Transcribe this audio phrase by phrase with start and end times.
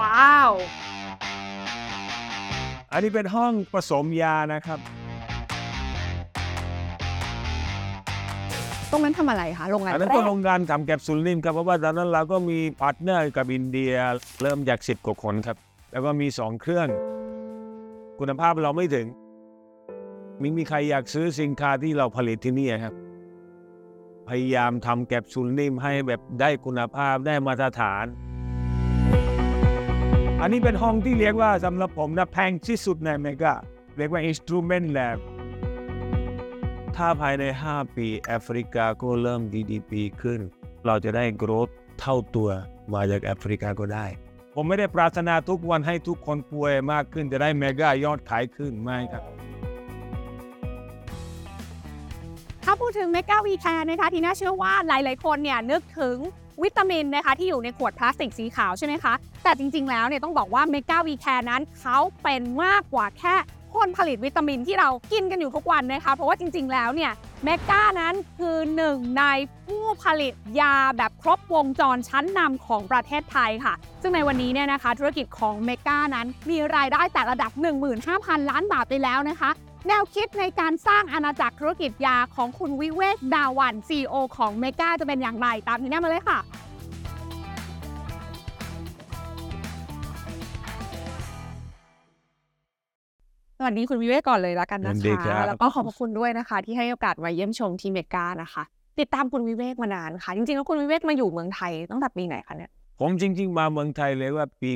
[0.00, 0.50] ว้าว
[2.92, 4.78] อันนี้เป็นห้องผสมยานะครับ
[8.90, 13.92] ตรงนั้นทำอะไรคะโรงงานอันนั้นแรก็กโรงงานทำแคปซูลนิ่มครับ เพราะว่าตอนนั้นเราก็มี partner กับอินเดีย
[14.42, 15.56] เริ่มจากสิบกว่าคนครับ
[15.92, 16.88] แล้วก็มีสองเครื่อง
[18.18, 19.06] คุณภาพเราไม่ถึง
[20.38, 22.94] ไม่มีใครอยากซื้อสินค้าที่เราผลิตที่นี่ครับ
[24.28, 28.04] พยายามทำแคปซูลนิ่มให้แบบได้คุณภาพได้มาตรฐาน
[30.42, 33.54] อันนี้เป็นห้องที่เรียกว่าสำหรับผมนะแพงที่สุดใน Mega
[33.96, 35.18] เรียกว่า Instrument Lab
[36.96, 40.40] ถ้าภายใน 5 ปีแอฟริกาก็เริ่ม GDP ขึ้น
[40.86, 42.48] เราจะได้ growth เท่าตัว
[42.94, 44.06] มาจากแอฟริกาก็ได้
[44.54, 49.22] ผมไม่ได้ปรารถนาทุกวันให้ทุกคนป่วยมากขึ้นจะได้ Mega ยอดขายขึ้นไม่ครับ
[52.64, 56.16] ถ้าพูดถึง Mega We Care นะคะที่น่าเชื่อว่าหลาย ๆ คนเนี่ยนึกถึง
[56.62, 63.36] วิตามินนะคะที่อยู่ในขวดพลาสติกสีขาวใช่ไหมคะ แต่จริงๆแล้วเนี่ยต้องบอกว่า Mega We Care นั้นเขาเป็นมากกว่าแค่
[63.74, 67.12] คนผลิตวิตามินที่เรากินกันอยู่ทุกวันนะคะ เพราะว่าจริงๆ แล้วเนี่ย
[67.44, 69.24] Mega นั้นคือหนึ่งใน
[69.66, 77.50] ผู้ผลิตยาแบบครบวงจรชั้นนำของประเทศไทยค่ะ ซึ่งในวันนี้เนี่ยนะคะ ธุรกิจของ Mega นั้นมีรายได้แตะระดับ
[78.00, 79.50] 15,000 ล้านบาทไปแล้วนะคะ
[79.88, 86.38] แนวคิดในการสร้างอาณาจักรธุรกิจยาของคุณวิเวกดาวัน CEO ของ Mega จะเป็นอย่างไร ตามที่แน่มาเลยค่ะ
[93.58, 98.62] สวัสดีคุณวิเวกก่อนเลยแล้วกันนะสวัสดีครัคะบแล้วก็ขอบพระคุณด้วยนะคะ ที่ให้โอกาสมาเยี่ยมชมที่ Mega นะคะ
[98.98, 104.70] ติดตามคุณวิเวกมานานค่ะ จริงๆแล้วคุณวิเวกมาอยู่เมืองไทยตั้งแต่ปีไหนคะเนี่ย ผมจริง ๆ มาเมืองไทยเลยว่าปี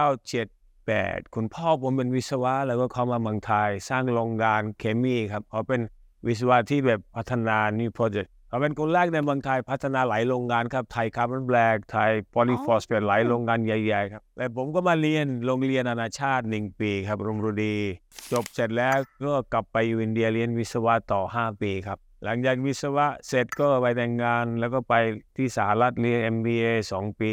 [0.00, 0.63] 1978
[1.34, 5.80] คุณพ่อผมเป็นวิศวะ แล้วก็เข้ามาเมืองไทย สร้างโรงงานเคมีครับเขาเป็น
[6.26, 17.76] วิศวะที่แบบพัฒนา new project เขาเป็นคนแรกในเมืองไทยพัฒนาหลายโรงงานครับไทยคาร์บอนแบล็กไทยพอลีฟอสเฟตหลายโรงงานใหญ่ๆครับแต่ผมก็มาเรียนโรงเรียนนานาชาติหนึ่งปีครับร่วมฤดี
[18.32, 24.94] จบเสร็จแล้วก็กลับไปอยู่อินเดียเรียนวิศวะต่อ 5 ปีครับหลังจากวิศวะเสร็จก็ไปแต่งงานแล้วก็ไป
[25.36, 27.30] ที่สหรัฐเรียน MBA 2 ปี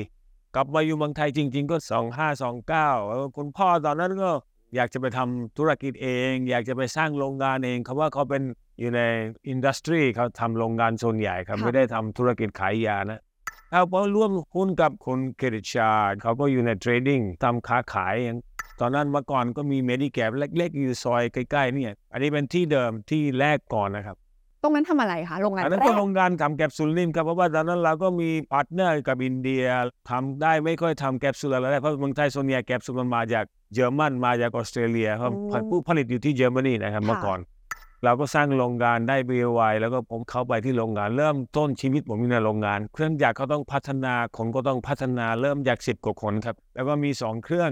[0.56, 1.78] กลับมาอยู่เมืองไทยจริง ๆ ก็
[2.44, 4.32] 2529แล้วคุณพ่อตอนนั้นก็
[4.76, 8.44] อยากจะไปทำธุรกิจเอง อยากจะไปสร้างโรงงานเองเขาว่าเขาเป็น
[8.80, 9.02] อยู่ใน
[9.48, 13.22] อินดัสทรีเขาทำโรงงานส่วนใหญ่ครับค่ะไม่ได้ทำธุรกิจขายยานะ
[13.70, 18.38] เขาพอร่วมหุ้นกับคุณเครดิตชาร์เขาก็อยู่ในเทรดดิ้งทำค้าขายอย่าง
[18.80, 24.18] ตอนนั้นเมื่อก่อนก็มี Medicap เล็ก ๆ อยู่ซอยใกล้ ๆ เนี่ย อันนี้เป็นที่เดิมที่แรกก่อนนะครับ
[24.64, 29.64] ตรงนั้นทำอะไรคะโรงงานอันนั้นแรก็กโรงงานทำแคปซูลนิ่มครับเพราะว่าตอนนั้นเราก็มี partner กับอินเดีย
[30.10, 37.40] ทำได้ไม่ค่อยทำแคปซูลอะไรได้เพราะเมืองไทยส่วนใหญ่แคปซูลมันมาจากเยอรมันมาจากออสเตรเลียเพราะอืมผู้ผลิตอยู่ที่เยอรมนีนะครับค่ะเมื่อก่อน
[38.04, 47.72] เราก็สร้างโรงงานได้ BOI แล้วก็ผมเข้าไปที่โรงงาน เริ่มต้นชีวิตผมอยู่ในโรงงาน เครื่องจักรก็ต้องพัฒนาคนก็ต้องพัฒนาเริ่มจากสิบกว่าคนครับแล้วก็มีสองเครื่อง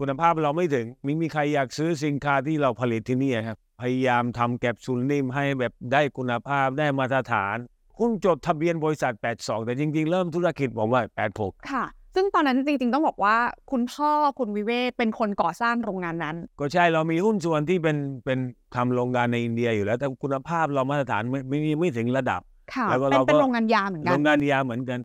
[0.00, 7.56] คุณภาพเราไม่ถึงไมีมีใครอยากซื้อสินค้าที่เราผลิตที่นี่ครับ พยายามทำแคปซูลนิ่มให้แบบได้คุณภาพได้มาตรฐาน
[7.98, 11.02] หุ้นจดทะเบียนบริษัท 82 แต่จริง ๆ เริ่มธุรกิจผมว่า
[11.36, 11.84] 86 ค่ะ
[12.14, 13.36] ซึ่งตอนนั้นจริง ๆ ต้องบอกว่า
[13.70, 18.38] คุณพ่อคุณวิเวกเป็นคนก่อสร้างโรงงานนั้น ก็ใช่เรามีหุ้นส่วนที่เป็นเป็น
[18.74, 22.40] ทำโรงงานในอินเดียอยู่แล้ว แต่คุณภาพเรามาตรฐานไม่ไม่ไม่ไม่ถึงระดับ
[22.74, 24.98] ค่ะแล้วก็เป็นเราก็เป็นโรงงานยาเหมือนกัโรนงงานยาเหมือนกัน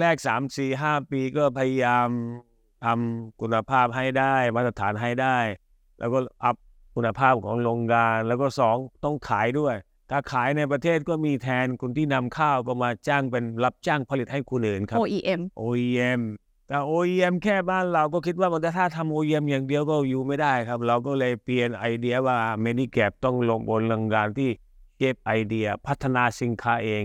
[0.00, 2.08] แรกๆ3 4 5ปีก็พยายาม
[2.84, 5.38] ทำคุณภาพให้ได้มาตรฐานให้ได้
[5.98, 6.56] แล้วก็อัพ
[6.94, 9.74] คุณภาพของโรงงาน แล้วก็สองต้องขายด้วย
[10.10, 16.22] ถ้าขายในประเทศก็มีแทนคนที่นำข้าวก็มาจ้างเป็นรับจ้างผลิตให้คนอื่นครับ OEM OEM
[16.68, 24.50] แต่ OEM แค่บ้านเราก็คิดว่ามันจะถ้าทำ OEM อย่างเดียวก็อยู่ไม่ได้ครับ เราก็เลยเปลี่ยนไอเดียว่า Medicap ต้องลงบนโรงงานที่
[24.98, 27.04] เก็บไอเดียพัฒนาสินค้าเอง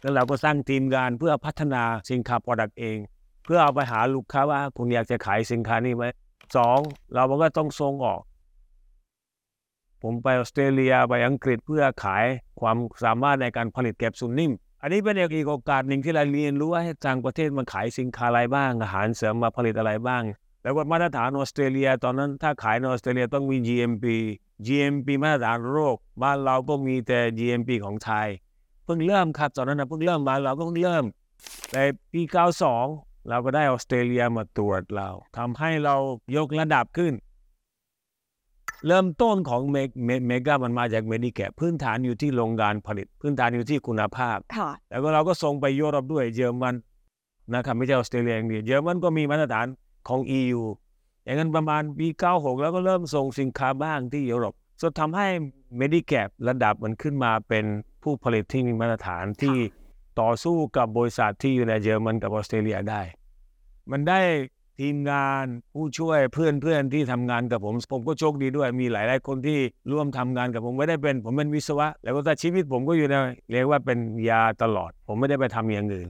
[0.00, 2.98] แล้วเราก็สร้างทีมงานเพื่อพัฒนาสินค้า product เอง
[3.44, 6.04] เพื่อเอาไปหาลูกค้าว่าคุณอยากจะขายสินค้านี้ไหม
[6.56, 6.78] สอง
[7.14, 8.20] เราก็ต้องส่งออก
[10.06, 12.24] ผมไปออสเตรเลียไปอังกฤษเพื่อขาย
[12.60, 20.22] ความสามารถในการผลิตแคปซูลนิ่ม อันนี้เป็นอีกโอกาสหนึ่งที่เราเรียนรู้ว่าให้ต่างประเทศมันขายสินค้าอะไรบ้าง อาหารเสริมมาผลิตอะไรบ้าง
[20.62, 24.06] แล้วก็มาตรฐานออสเตรเลีย ตอนนั้นถ้าขายในออสเตรเลียต้องมี GMP
[24.66, 28.28] GMP มาตรฐานโรค บ้านเราก็มีแต่ GMP ของไทย
[28.84, 31.04] เพิ่งเริ่มครับตอนนั้นนะเพิ่งเริ่มมาเราก็เพิ่งเริ่ม
[31.70, 31.82] แต่
[32.12, 32.22] ปี
[32.74, 35.96] 92 เราก็ได้ออสเตรเลียมาตรวจเราทำให้เรา
[36.36, 37.12] ยกระดับขึ้น
[38.86, 46.74] เริ่มต้นของเมกเมเมกามันมาจาก Medicap พื้นฐานอยู่ที่โรงงานผลิต พื้นฐานอยู่ที่คุณภาพค่ะแล้วก็เราก็ส่งไปยุโรปด้วยเยอรมัน
[47.54, 49.66] นะครับไม่ใช่ออสเตรเลียอย่างเดียวเยอรมันก็มีมาตรฐาน
[50.08, 50.62] ของ EU
[51.24, 55.28] อย่างนั้นประมาณปี96 แล้วก็เริ่มส่งสินค้าบ้างที่ยุโรปจนทำให้
[55.80, 57.64] Medicap ระดับมันขึ้นมาเป็น
[58.02, 59.56] ผู้ผลิตที่มีมาตรฐานที่
[60.20, 63.00] ต่อสู้กับบริษัทที่อยู่ในเยอรมันกับออสเตรเลียได้
[63.90, 64.20] มันได้
[64.80, 65.44] ทีมงาน
[65.74, 69.58] ผู้ช่วยเพื่อนเพื่อนที่ทำงานกับผม ผมก็โชคดีด้วยมีหลาย ๆ คนที่
[69.92, 73.14] ร่วมทำงานกับผมไม่ได้เป็น ผมเป็นวิศวะ แล้วก็แต่ชีวิตผมก็อยู่ใน
[73.50, 73.98] เรียกว่าเป็น
[74.30, 76.08] ยาตลอด ผมไม่ได้ไปทำอย่างอื่น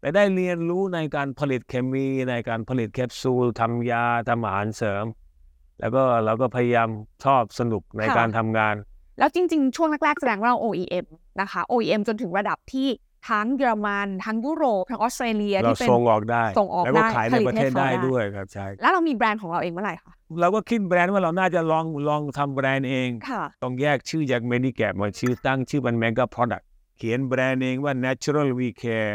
[0.00, 5.04] แต่ได้เรียนรู้ในการผลิตเคมีในการผลิตแคปซูลทำยาทำอาหารเสริม
[5.80, 6.88] แล้วก็เราก็พยายาม
[7.24, 8.74] ชอบสนุกในค่ะการทำงาน
[9.18, 11.06] แล้วจริง ๆ ช่วงแรกๆแสดงว่าเรา OEM
[11.40, 12.88] นะคะ OEM จนถึงระดับที่
[13.30, 26.64] ทั้งเยอรมันทั้งยุโรปทั้งออสเตรเลียเราที่เป็นส่งออกได้ส่งออกแล้วก็ได้ขายในผลิตประเทศให้เขาได้ได้ด้วยครับใช่แล้วเรามีแบรนด์ของเราเองเมื่อไหร่คะเราก็คิดแบรนด์ว่าเราน่าจะลองลองทำแบรนด์เองค่ะต้องแยกชื่อจาก Medicap มาชื่อตั้งชื่อเป็น Mega Product
[26.98, 29.14] เขียนแบรนด์เองว่า Natural We Care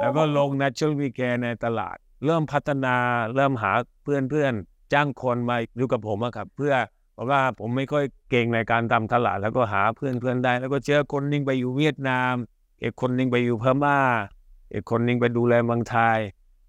[0.00, 2.96] แล้วก็ลง Natural We Care ในตลาด เริ่มพัฒนา
[3.34, 3.72] เริ่มหา
[4.02, 6.74] เพื่อนเพื่อนๆจ้างคนมาอยู่กับผมอะครับ เพื่อ
[7.14, 12.34] เพราะว่าผมไม่ค่อยเก่งในการทำตลาด แล้วก็หาเพื่อนเพื่อนๆได้ แล้วก็เจอคนหนึงไปอยู่เวียดนาม
[12.82, 13.98] อีกคนหนึงไปอยู่พม่า
[14.72, 16.18] อีกคนหนึงไปดูแลเมืองไทย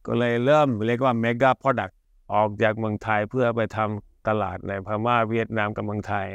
[0.06, 1.94] ก็เลยเริ่มเรียกว่า Mega Product
[2.34, 6.28] ออกจากเมืองไทยเพื่อไปทำตลาดในพม่าเวียดนามกับเมืองไทย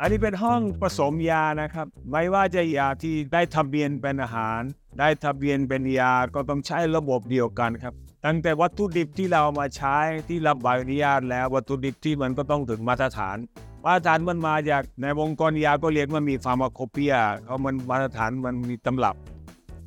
[0.00, 4.60] อันนี้เป็นห้องผสมยานะครับ ไม่ว่าจะยาที่ได้ทะเบียนเป็นอาหาร
[4.98, 7.94] ได้ทะเบียนเป็นยาก็ต้องใช้ระบบเดียวกันครับ
[8.26, 9.96] ตั้งแต่วัตถุดิบที่เราเอามาใช้
[10.28, 13.36] ที่รับใบอนุญาตแล้ววัตถุดิบที่มันก็ต้องถึงมาตรฐาน
[13.84, 19.16] มาตรฐานมันมาจากในวงกรยาก็เรียกว่ามีฟาร์มาโคเปียเขามันมาตรฐานมันมีตำรับ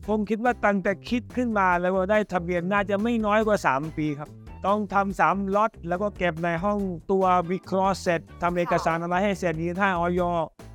[0.08, 4.30] ผมคิดว่าตั้งแต่คิดขึ้นมาแล้วก็ได้ทะเบียนน่าจะไม่น้อยกว่า 3 ปีครับ
[4.68, 6.80] ต้องทำสามล็อตแล้วก็เก็บในห้อง
[7.12, 10.22] ตัววิเคราะห์เสร็จทำเอกสารอะไรให้เสร็จนี้ถ้าออย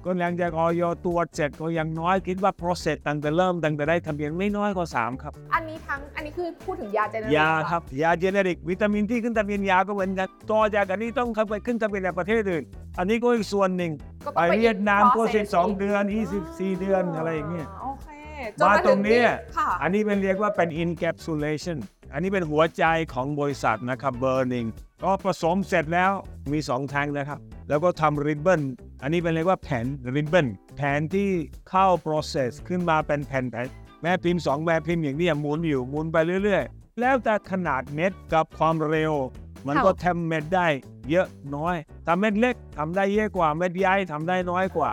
[0.05, 12.65] ก็หลังจากออยตรวจเสร็จก็ยังน้อยคิดว่า process ตั้งแต่เริ่มตั้งแต่ได้ทะเบียนไม่น้อยกว่า 3 ครับ อันนี้ทั้งอันนี้คือพูดถึงยาเจเนริกยาครับยาเจเนริกวิตามินที่ขึ้นทะเบียนยาก็เหมือนกันต่อจากอันนี้ต้องเข้าไปขึ้นทะเบียนในประเทศอื่น
[12.99, 13.93] อันนี้ก็อีกส่วนหนึ่ง
[14.25, 16.03] ก็ไปต้องเวียดนามก็ process 12เดือน
[16.41, 18.09] 24 เดือนอะไรอย่างเงี้ย โอเค
[18.69, 19.21] มาตรงนี้
[19.57, 21.79] ค่ะ อันนี้เป็นเรียกว่าเป็น encapsulation
[22.13, 22.85] อันนี้เป็นหัวใจ
[23.15, 24.69] ของบริษัทนะครับ burning
[25.03, 26.11] ก็ผสมเสร็จแล้ว
[26.53, 28.61] มี2แทงนะครับ แล้วก็ทำ ribbon
[29.03, 29.87] อันนี้เป็นเรียกว่าแผ่น
[30.17, 30.47] ribbon
[30.77, 31.29] แผ่นที่
[31.71, 33.67] เข้า process ขึ้นมาเป็นแผ่นแผ่น
[34.03, 39.13] แม่พิมพ์ 2 แม่พิมพ์อย่างนี้หมุนอยู่หมุนไปเรื่อย ๆ แล้วแต่ขนาดเม็ดกับความเร็ว
[39.67, 40.67] มันก็ทำเม็ดได้
[41.11, 41.77] เยอะน้อย
[42.07, 44.93] ถ้าเม็ดเล็กทำได้เยอะกว่าเม็ดใหญ่ทำได้น้อยกว่า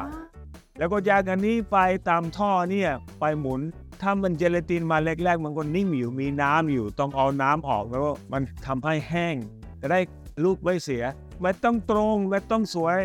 [0.78, 1.78] แล้วก็จากอันนี้ไป
[2.10, 2.90] ตามท่อเนี่ย
[3.20, 3.62] ไปหมุน
[4.02, 9.36] ถ้ามันเจลาตินมาแรกๆมันก็นิ่มอยู่มีน้ำอยู่ต้องเอาน้ำออกแล้วก็มันทำให้แห้ง
[9.82, 10.00] จะได้
[10.44, 11.04] ลูกไม่เสีย
[11.42, 13.00] ไม่ต้องตรงไม่ต้องสวย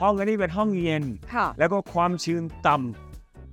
[0.00, 3.05] ห้องอันนี้เป็นห้องเย็นค่ะแล้วก็ความชื้นต่ำ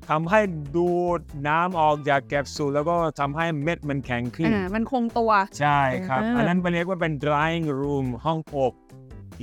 [0.10, 0.42] ทำให้
[0.76, 8.74] ดูดน้ำออกจากแคปซูลแล้วก็ทำให้เม็ดมันแข็งขึ้น อ่ามันคงตัว ใช่ครับ อ่า อันนั้นไปเรียกว่าเป็น drying room ห้องอบ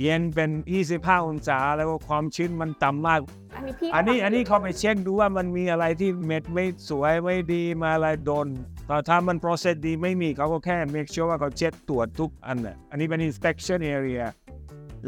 [0.01, 0.49] เย็นเป็น
[0.87, 3.19] 25 องศาแล้วก็ความชื้นมันต่ำมาก
[3.55, 8.47] อันนี้พี่อันนี้อันนี้เขาไปเช็คดูว่ามันมีอะไรที่เม็ดไม่สวยไม่ดีมาอะไรโดน
[8.87, 14.23] แต่ถ้ามัน process ดีไม่มีเขาก็แค่ make sure ว่าเขาเช็ดตรวจทุกอันน่ะอันนี้เป็น inspection area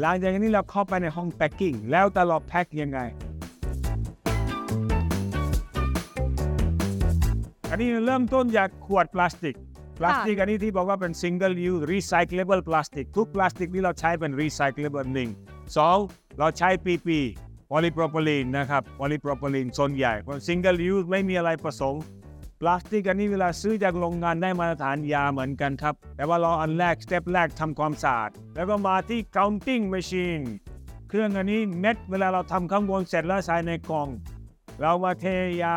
[0.00, 3.00] หลังจากนี้เราเข้าไปในห้อง packing แล้วแต่เราแพ็คยังไง
[7.74, 9.56] อันนี้เริ่มต้นจากขวดพลาสติก
[9.98, 15.30] พลาสติกอันนี้ที่บอกว่าเป็น single use recyclable plastic ทุกพลาสติกที่เราใช้เป็น recyclable หนึ่ง
[15.76, 15.98] สอง
[16.38, 17.08] เราใช้ PP
[17.70, 21.94] polypropylene นะครับ polypropylene ส่วนใหญ่เพราะ single use ไม่มีอะไรผสม
[22.60, 30.44] พลาสติกอันนี้เวลาซื้อจากโรงงานได้มาตรฐานยาเหมือนกันครับ แต่ว่าเราอันแรก step แรกทำความสะอาดแล้วก็มาที่ counting machine
[31.08, 34.08] เครื่องอันนี้เม็ดเวลาเราทำข้างบนเสร็จแล้วใส่ในกล่อง
[34.80, 35.26] เรามาเท
[35.64, 35.76] ยา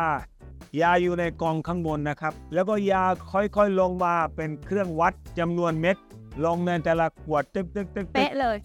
[0.80, 5.96] ยาอยู่ในกล่องข้างบนนะครับ แล้วก็ยาค่อยๆลงมาเป็นเครื่องวัดจำนวนเม็ด
[6.44, 8.56] ลงในแต่ละขวดตึกตึกตึกตึกเป๊ะเลย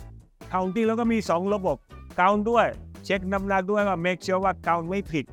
[0.51, 1.77] คา u ติ้งแล้วก็มี 2 ระบบ
[2.17, 2.65] คา u ด้วย
[3.05, 5.25] เช็คน้ำหนักด้วยว่า make sure ว่าคา u ไม่ผิด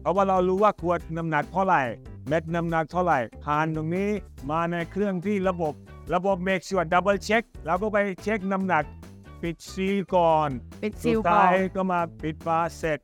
[0.00, 1.82] เพราะว่าเรารู้ว่าขวดน้ำหนักเท่าไหร่
[2.28, 4.08] เม็ดน้ำหนักเท่าไหร่ผ่านตรงนี้
[4.50, 5.72] มาในเครื่องที่ระบบ
[6.14, 8.84] ระบบ make sure double check แล้วก็ไปเช็คน้ำหนัก
[9.42, 12.98] ปิดซีลก่อนเป็นสุซิดลก่อท้ายนก็มาปิดฝาเสร็จ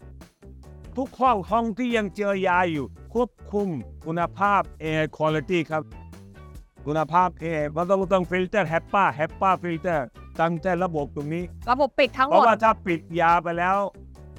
[0.98, 3.68] ทุกห้องห้องที่ยังเจอยาอยู่ ควบคุม
[4.06, 5.82] คุณภาพ air quality ครับ
[6.86, 10.06] คุณภาพ air มันต้องต้องฟิลเตอร์ HEPA HEPA ฟิลเตอร์
[10.40, 13.76] ตั้งแต่ระบบตรงนี้ ระบบปิดทั้งหมดเพราะว่าถ้าปิดยาไปแล้ว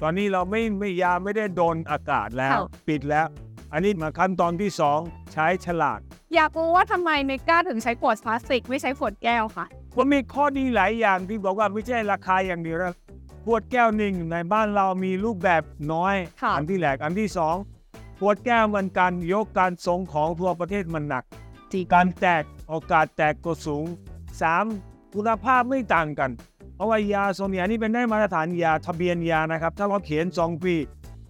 [0.02, 3.26] ตอนนี้เราไม่ไม่ยาไม่ได้โดนอากาศแล้วค่ะปิดแล้ว
[3.72, 4.70] อันนี้มาขั้นตอนที่
[5.02, 6.00] 2 ใช้ฉลาก
[6.34, 12.94] อยากรู้ว่าทำไมเมกาถึงใช้ขวดพลาสติก ไม่ใช้ขวดแก้วคะมันมีข้อดีหลายอย่างที่บอกว่าไม่ใช่ราคาอย่างเดียวนะ
[13.48, 15.62] ขวดแก้วหนึ่งในบ้านเรามีรูปแบบ
[15.92, 17.56] น้อย ค่ะ อันที่แรกอันที่สอง
[18.18, 21.24] ขวดแก้วมันการยกการทรงของทั่วประเทศมันหนัก
[21.72, 23.84] จริงการแตกโอกาสแตกก็สูง
[24.50, 25.14] 3.
[25.14, 26.30] คุณภาพไม่ต่างกัน
[26.74, 30.74] เพราะว่ายาโซเนียนี่เป็นได้มาตรฐานยาทะเบียนยานะครับ ถ้าเราเขียน 2 ปี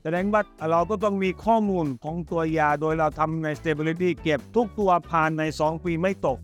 [0.02, 6.38] แสดงว่าเราก็ต้องมีข้อมูลของตัวยาโดยเราทำใน stability เก็บทุกตัวผ่านใน 2 ปีไม่ตก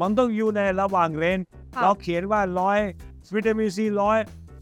[0.00, 1.40] มันต้องอยู่ในระหว่างเรน
[1.74, 2.78] ค่ะเราเขียนว่าร้อย
[3.34, 4.18] วิตามินซีร้อย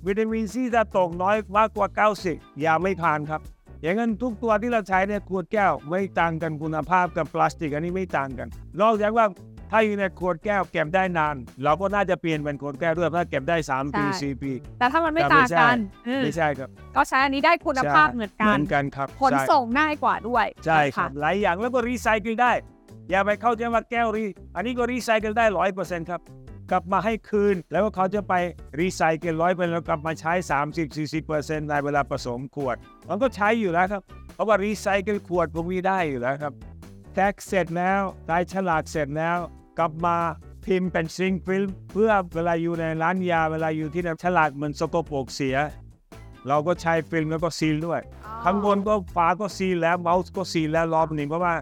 [0.06, 1.88] วิตามินซีถ้าตกน้อยมากกว่า
[2.26, 3.40] 90ยาไม่ผ่านครับ
[3.82, 8.48] อย่างนั้นทุกตัวที่เราใช้ในขวดแก้วไม่ต่างกันคุณภาพกับพลาสติกอันนี้ไม่ต่างกัน
[8.80, 9.26] นอกจากว่า
[9.70, 15.76] ถ้าอยู่ในขวดแก้วเก็บได้นาน เราก็น่าจะเปลี่ยนเป็นขวดแก้วด้วยถ้าเก็บได้3ปีใช่4ปี แต่ถ้ามันไม่แต่ต่างไม่ใช่กัน
[16.08, 22.52] อืมไม่ใช่ครับ ก็ใช้อันนี้ได้คุณภาพเหมือนเหกัมืนอนกันครับขนใช่ส่งง่ายกว่าด้วยใช่ครับนะะหลายอย่างแล้วก็รีไซเคิลได้
[23.10, 24.24] อย่าไปเข้าใจว่าแก้วรี
[24.56, 26.20] อันนี้ก็รีไซเคิลได้ร้อยเปอร์เซ็นต์ครับ
[26.70, 28.34] กลับมาให้คืน แล้วก็เขาจะไป
[28.80, 30.32] รีไซเคิลร้อยเปอร์เซ็นต์แล้วกลับมาใช้
[30.80, 32.76] 30-40เปอร์เซ็นต์ในเวลาผสมขวด
[33.08, 34.02] มันก็ใช้อยู่แล้วครับ
[34.34, 36.52] เพราะว่ารีไซเคิลขวดพวกนี้ได้อยู่แล้วครับ
[37.14, 39.38] tag เสร็จแล้วได้ฉลากเสร็จแล้ว
[39.78, 40.16] กลับมา
[40.64, 45.56] พิมพ์เป็น shrink film เพื่อเวลาอยู่ในร้านยาเวลาอยู่ที่นั่นฉลากมันสกปรกเสีย
[46.48, 48.00] เราก็ใช้ฟิล์มแล้วก็ seal ด้วย
[48.44, 51.54] ข้างบนก็ฝาก็ seal แล้ว mouth ก็ seal แล้วรอบหนึ่งเพราะว่า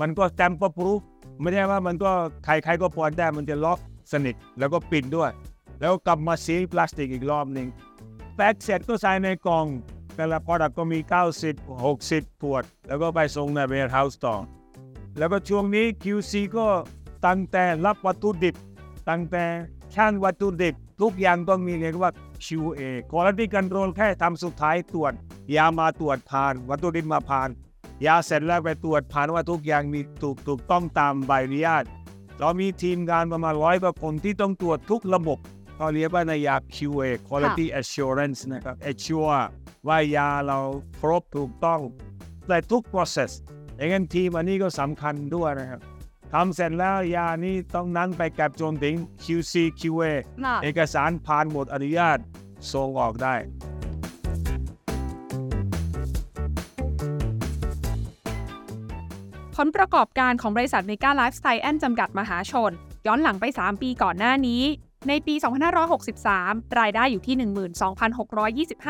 [0.00, 1.00] มันก็แตมป์ปรูฟ
[1.40, 2.10] ไม่ได้ว่ามันก็
[2.44, 3.78] ใครๆก็ปอนได้มันจะล็อก
[4.12, 5.30] สนิทแล้วก็ปิดด้วย
[5.80, 7.66] แล้วกลับมาซีพลาสติกอีกรอบหนึ่ง
[8.36, 9.66] แพ็กเสร็จก็ใส่ในกล่อง
[10.16, 10.98] แต่ละ product ก็มี
[11.44, 14.34] 90 60 ขวด แล้วก็ไปส่งใน warehouse ต่อ
[15.18, 16.66] แล้วก็ช่วงนี้ QC ก็
[17.26, 18.54] ตั้งแต่รับวัตถุดิบ
[19.08, 19.44] ตั้งแต่
[19.94, 22.12] ช่างวัตถุดิบ ทุกอย่างต้องมีเรียกว่า
[22.44, 25.12] QA Quality Control แค่ทำสุดท้ายตรวจ
[25.56, 27.48] ยามาตรวจผ่าน วัตถุดิบมาผ่าน
[28.06, 31.84] ยาเสร็จแล้วไปตรวจผ่านว่าทุกอย่างมีถูกถูกต้องตามใบอนุญาต
[32.40, 35.38] เรามีทีมงานประมาณร้อยกว่าคนที่ต้องตรวจทุกระบบ
[35.74, 39.42] เขาเรียกว่าในยา QA Quality Assurance นะครับ assure
[39.88, 40.58] ว่ายาเรา
[41.00, 41.80] ครบถูกต้อง
[42.48, 43.30] ในทุก process
[43.76, 45.80] อย่างนั้นทีมอันนี้ก็สำคัญด้วยนะครับ
[46.32, 50.02] ทำเสร็จแล้วยานี้ต้องนั้นไปกับจนถึง QC QA
[50.44, 52.18] น่ะเอกสารผ่านหมดอนุญาต
[52.72, 53.34] ส่งออกได้
[59.62, 62.72] ผลประกอบการของบริษัทเมก้าไลฟ์ไซแอ็นซ์จำกัดมหาชน
[63.06, 64.62] ย้อนหลังไป 3 ปีก่อนหน้านี้
[65.08, 65.34] ในปี
[66.06, 67.36] 2563 รายได้อยู่ที่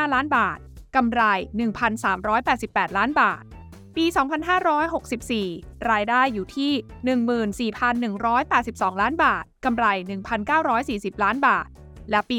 [0.04, 0.58] 12,625 ล้านบาท
[0.96, 1.22] กำไร
[2.28, 3.42] 1,388 ล้านบาท
[3.96, 4.04] ปี
[5.36, 7.72] 2564 รายได้อยู่ที่
[8.32, 9.86] 14,182 ล้านบาท กำไร
[10.54, 11.66] 1,940 ล้านบาท
[12.10, 12.38] และปี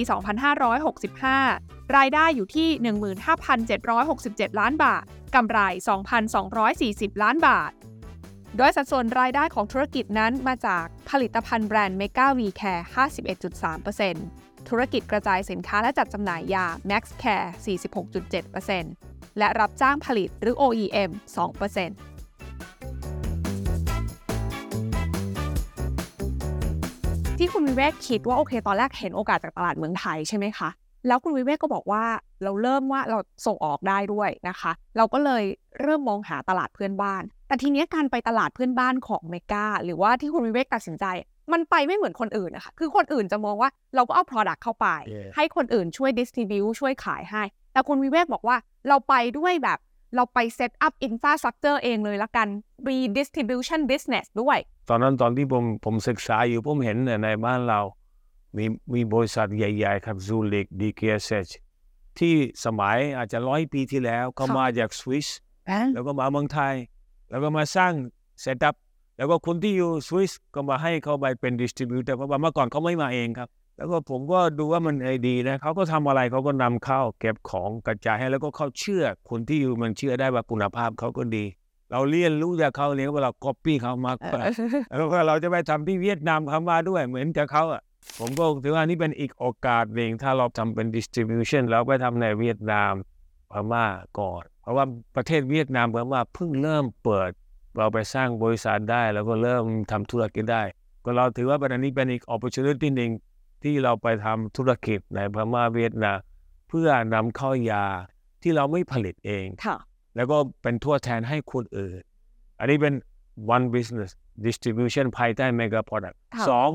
[1.37, 2.69] 2565 รายได้อยู่ที่
[3.43, 5.03] 15,767 ล้านบาท
[5.35, 5.59] กำไร
[6.41, 7.71] 2,240 ล้านบาท
[8.57, 12.83] โดยสัดส่วนรายได้ของธุรกิจนั้นมาจากผลิตภัณฑ์แบรนด์ Mega V Care
[13.75, 17.47] 51.3%ธุรกิจกระจายสินค้าและจัดจำหน่ายยา Max Care
[18.25, 21.09] 46.7%และรับจ้างผลิตหรือ OEM
[21.45, 21.89] 2%
[27.37, 30.69] ที่คุณวิเวกคิดว่าโอเค ตอนแรกเห็นโอกาสจากตลาดเมืองไทยใช่ไหมคะ
[31.07, 32.03] แล้วคุณวิเวกก็บอกว่า
[32.43, 35.43] เราเริ่มว่าเราส่งออกได้ด้วยนะคะ เราก็เลย
[35.81, 41.05] เริ่มมองหาตลาดเพื่อนบ้าน แต่ทีเนี้ยการไปตลาดเพื่อนบ้านของเมกาหรือว่าที่คุณวิเวกตัดสินใจ
[41.53, 45.29] มันไปไม่เหมือนคนอื่นนะคะคือคนอื่นจะมองว่าเราก็เอา Product เข้าไป Yeah.
[45.35, 49.79] ให้คนอื่นช่วย distribute ช่วยขายให้ แต่คุณวิเวกบอกว่าเราไปด้วยแบบ
[50.15, 52.47] เราไป set up infrastructure เองเลยละกัน
[52.87, 54.57] มี distribution business ด้วย
[54.89, 57.79] ตอนนั้นตอนที่ผมผมศึกษาอยู่ผมเห็นเนี่ยในบ้านเรา
[58.57, 61.51] มีมีบริษัทใหญ่ๆ ครับ Zuellig DKSH
[62.19, 65.27] ที่สมัยอาจจะร้อยปีที่แล้วเขาค่ะมาจากสวิส
[65.93, 66.75] แล้วก็มาเมืองไทย
[67.29, 67.93] แล้วก็มาสร้าง
[68.41, 68.75] set up
[69.17, 81.45] แล้วก็คนที่อยู่สวิสก็มาให้เขาไปเป็น distributor เพราะว่าเมื่อก่อนเขาไม่มาเองครับ แล้วก็ผมก็ดูว่ามันไอดีนะเขาก็ทำอะไรเขาก็นำเข้าเก็บของกระจายให้แล้วก็เขาเชื่อคนที่อยู่มันเชื่อได้ว่าคุณภาพเขาก็ดี
[81.91, 84.41] เราเรียนรู้จากเขาเรียกว่าเรา copy เขามากกว่า
[84.89, 87.81] แล้วก็เราจะไปทำที่เวียดนามเขามาด้วยเหมือนกับเขาอะ
[88.19, 92.93] ผมก็ถือว่านี่เป็นอีกโอกาสหนึ่งถ้าเราทำเป็น distribution แล้วไปทำในเวียดนาม
[93.51, 93.85] พม่า
[94.19, 97.29] ก่อน เพราะว่าประเทศเวียดนามพม่าเพิ่งเริ่มเปิด
[97.77, 100.63] เราไปสร้างบริษัทได้ แล้วก็เริ่มทำธุรกิจได้
[101.03, 103.11] ก็เราถือว่าเป็นอันนี้เป็นอีก opportunity หนึ่ง
[103.63, 106.17] ที่เราไปทำธุรกิจในพม่าเวียดนาม
[106.69, 107.85] เพื่อนำเข้ายา
[108.41, 109.77] ที่เราไม่ผลิตเองค่ะ
[110.15, 112.01] แล้วก็เป็นทั่วแทนให้คนอื่น
[112.59, 112.93] อันนี้เป็น
[113.55, 114.11] one business
[114.45, 116.69] distribution ภายใต้ mega product ค่ะสอง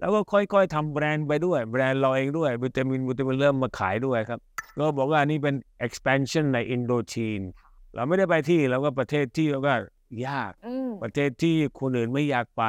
[0.00, 4.40] แล้วก็ค่อยๆทำแบรนด์ไปด้วย แบรนด์เราเองด้วยวิตามินวิตามินเริ่มมาขายด้วยครับ
[4.78, 5.54] ก็บอกว่าอันนี้เป็น
[5.86, 7.40] expansion ในอินโดจีน
[7.94, 9.74] เราไม่ได้ไปที่เราก็ประเทศที่เราก็
[10.26, 12.64] ยากอืมประเทศที่คนอื่นไม่อยากไป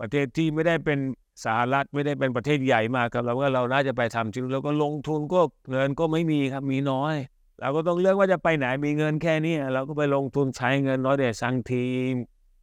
[0.00, 0.98] ประเทศที่ไม่ได้เป็น
[1.44, 7.14] สหรัฐไม่ได้เป็นประเทศใหญ่มากครับ เราว่าเราน่าจะไปทำจริงแล้วก็ลงทุนก็เงินก็ไม่มีครับมีน้อย
[7.60, 12.12] เราก็ต้องเลือกว่าจะไปไหนมีเงินแค่นี้เราก็ไปลงทุนใช้เงินน้อยเดี๋ยวสั่งทีม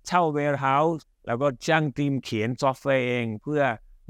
[0.10, 3.62] เช่า warehouse แล้วก็จ้างทีมเขียนซอฟต์แวร์เอง เพื่อ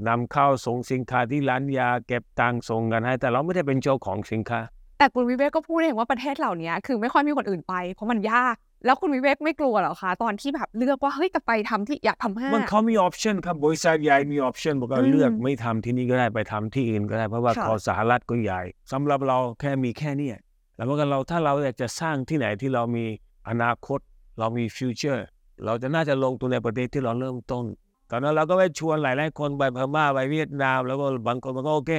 [0.08, 4.60] นำเข้าส่งสินค้าที่ร้านยาเก็บตังค์ส่งกันให้ แต่เราไม่ได้เป็นเจ้าของสินค้า
[4.98, 20.36] แต่คุณวิเวกก็พูดเองว่าประเทศเหล่านี้คือไม่ค่อยมีคนอื่นไป เพราะมันยากแล้วคุณวิเวกไม่กลัวเหรอคะ ตอนที่แบบเลือกว่า เฮ้ยจะไปทำที่อยากทำห้ามันเขามี option ครับ บริษัทใหญ่มี option บอกว่าอืมเลือกไม่ทำที่นี่ก็ได้ไปทำที่อื่นก็ได้ เพราะว่าค่ะเขาสหรัฐก็ใหญ่สำหรับเราแค่มีแค่เนี้ย
[20.76, 23.04] แล้วก็เราถ้าเราอยากจะสร้างที่ไหนที่เรามี
[23.48, 24.00] อนาคต
[24.38, 25.26] เรามี future
[25.64, 27.64] เราจะน่าจะลงทุนในประเทศที่เราเริ่มต้น
[28.10, 31.92] ตอนนั้นเราก็ไปชวนหลายๆคนไปพม่าไปเวียดนาม แล้วก็บางคนมันก็โอเค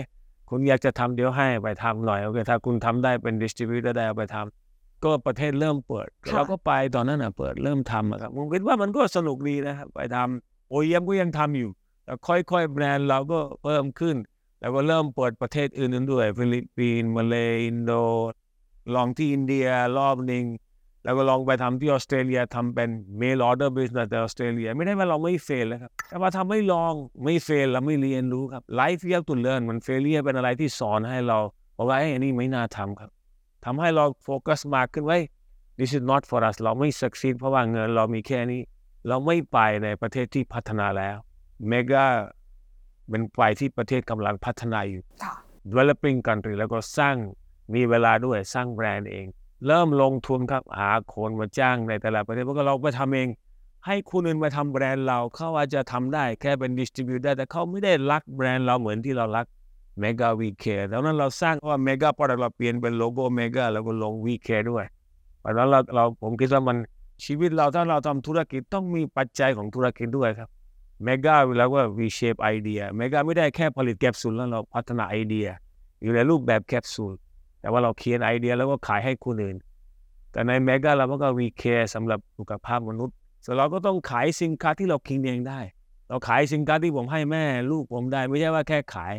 [0.50, 11.70] คุณอยากจะทำเดี๋ยวให้ไปทำหน่อยโอเคถ้าคุณทำได้เป็น distributor ได้เอาไปทำก็ประเทศเริ่มเปิดค่ะเราก็ไปตอนนั้นอะเปิดเริ่มทำอะครับผมคิดว่ามันก็สนุกดีนะครับไปทำ OEM ก็ยังทำอยู่
[12.06, 14.16] แต่ค่อยๆแบรนด์เราก็เพิ่มขึ้น
[14.60, 17.92] แล้วก็เริ่มเปิดประเทศอื่นๆด้วยฟิลิปปินส์มาเลย์อินโด
[18.94, 20.44] ลองที่อินเดียรอบหนึ่ง
[21.04, 22.90] แล้วก็ลองไปทำที่ออสเตรเลียทำเป็น
[23.22, 26.94] mail order business ในออสเตรเลีย ไม่ได้ว่าเราไม่ fail เลยครับ แต่ว่าทำไม่ลอง
[27.24, 31.38] ไม่ fail เราไม่เรียนรู้ครับ life you have to learn มัน failure เป็นอะไรที่สอนให้เรา
[31.78, 33.10] บอกว่าเอ้ยอันนี้ไม่น่าทำครับ
[33.66, 35.18] ทำให้เราโฟกัสมากขึ้นไว้
[35.80, 38.62] this is not for us เราไม่ succeed เพราะว่าเงินเรามีแค่นี้
[39.08, 41.18] เราไม่ไปในประเทศที่พัฒนาแล้ว
[41.72, 42.06] mega
[43.10, 45.34] เป็นไปที่ประเทศกำลังพัฒนาอยู่ค่ะ
[45.70, 47.16] developing country แล้วก็สร้าง
[47.74, 49.28] มีเวลาด้วยสร้างแบรนด์เอง
[49.68, 53.28] เริ่มลงทุนครับหาคนมาจ้างในแต่ละประเทศเพราะเราไปทำเอง
[53.86, 59.46] ให้คนอื่นมาทำแบรนด์เราเขาอาจจะทำได้แค่เป็น distributor ได้แต่เขาไม่ได้รักแบรนด์เราเหมือนที่เรารัก
[60.02, 64.86] Mega We Care ดังนั้นเราสร้างว่า Mega Product เราเปลี่ยนเป็นโลโก้ Mega แล้วก็ลง We Care ด้วย
[65.40, 66.78] เพราะนั้นเราเราผมคิดว่ามัน
[67.26, 70.50] ชีวิตเราถ้าเราทำธุรกิจต้องมีปัจจัยของธุรกิจด้วยครับ
[71.08, 75.48] Mega แล้วก็ We Shape Idea Mega ไม่ได้แค่ผลิตแคปซูลแล้วเราพัฒนาไอเดีย
[76.02, 77.14] อยู่ในรูปแบบแคปซูล
[77.62, 79.58] แต่ว่าเราเขียนไอเดียแล้วก็ขายให้คนอื่น
[80.32, 83.16] แต่ในเมกาเราก็ we care สำหรับสุขภาพมนุษย์
[83.46, 85.60] ส่วนเราก็ต้องขายสินค้าที่เรากินเองได้
[86.10, 89.14] เราขายสินค้าที่ผมให้แม่ลูกผมได้ ไม่ใช่ว่าแค่ขาย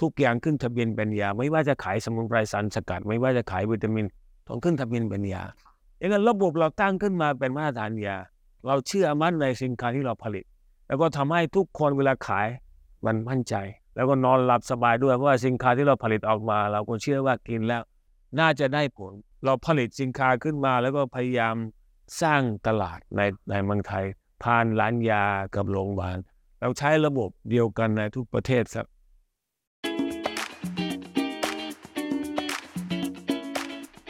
[0.00, 4.06] ทุกอย่างขึ้นทะเบียนเป็นยา ไม่ว่าจะขายสมุนไพรสารสกัด ไม่ว่าจะขายวิตามิน
[4.48, 5.42] ต้องขึ้นทะเบียนเป็นยา
[5.98, 8.16] อย่างนั้นระบบเราตั้งขึ้นมาเป็นมาตรฐานยา
[8.66, 10.44] เราเชื่อมั่นในสินค้าที่เราผลิต
[10.86, 12.48] แล้วก็ทำให้ทุกคนเวลาขาย
[13.04, 13.54] มันมั่นใจ
[13.96, 17.82] แล้วก็นอนหลับสบายด้วยเพราะว่าสินค้าที่เราผลิตออกมา เราก็เชื่อว่ากินแล้ว
[18.40, 19.12] น่าจะได้ผล
[19.44, 21.56] เราผลิตสินค้าขึ้นมา แล้วก็พยายาม
[22.22, 24.04] สร้างตลาดในในเมืองไทย
[24.44, 26.18] ผ่านร้านยากับโรงพยาบาล
[26.60, 28.86] เราใช้ระบบเดียวกันในทุกประเทศครับ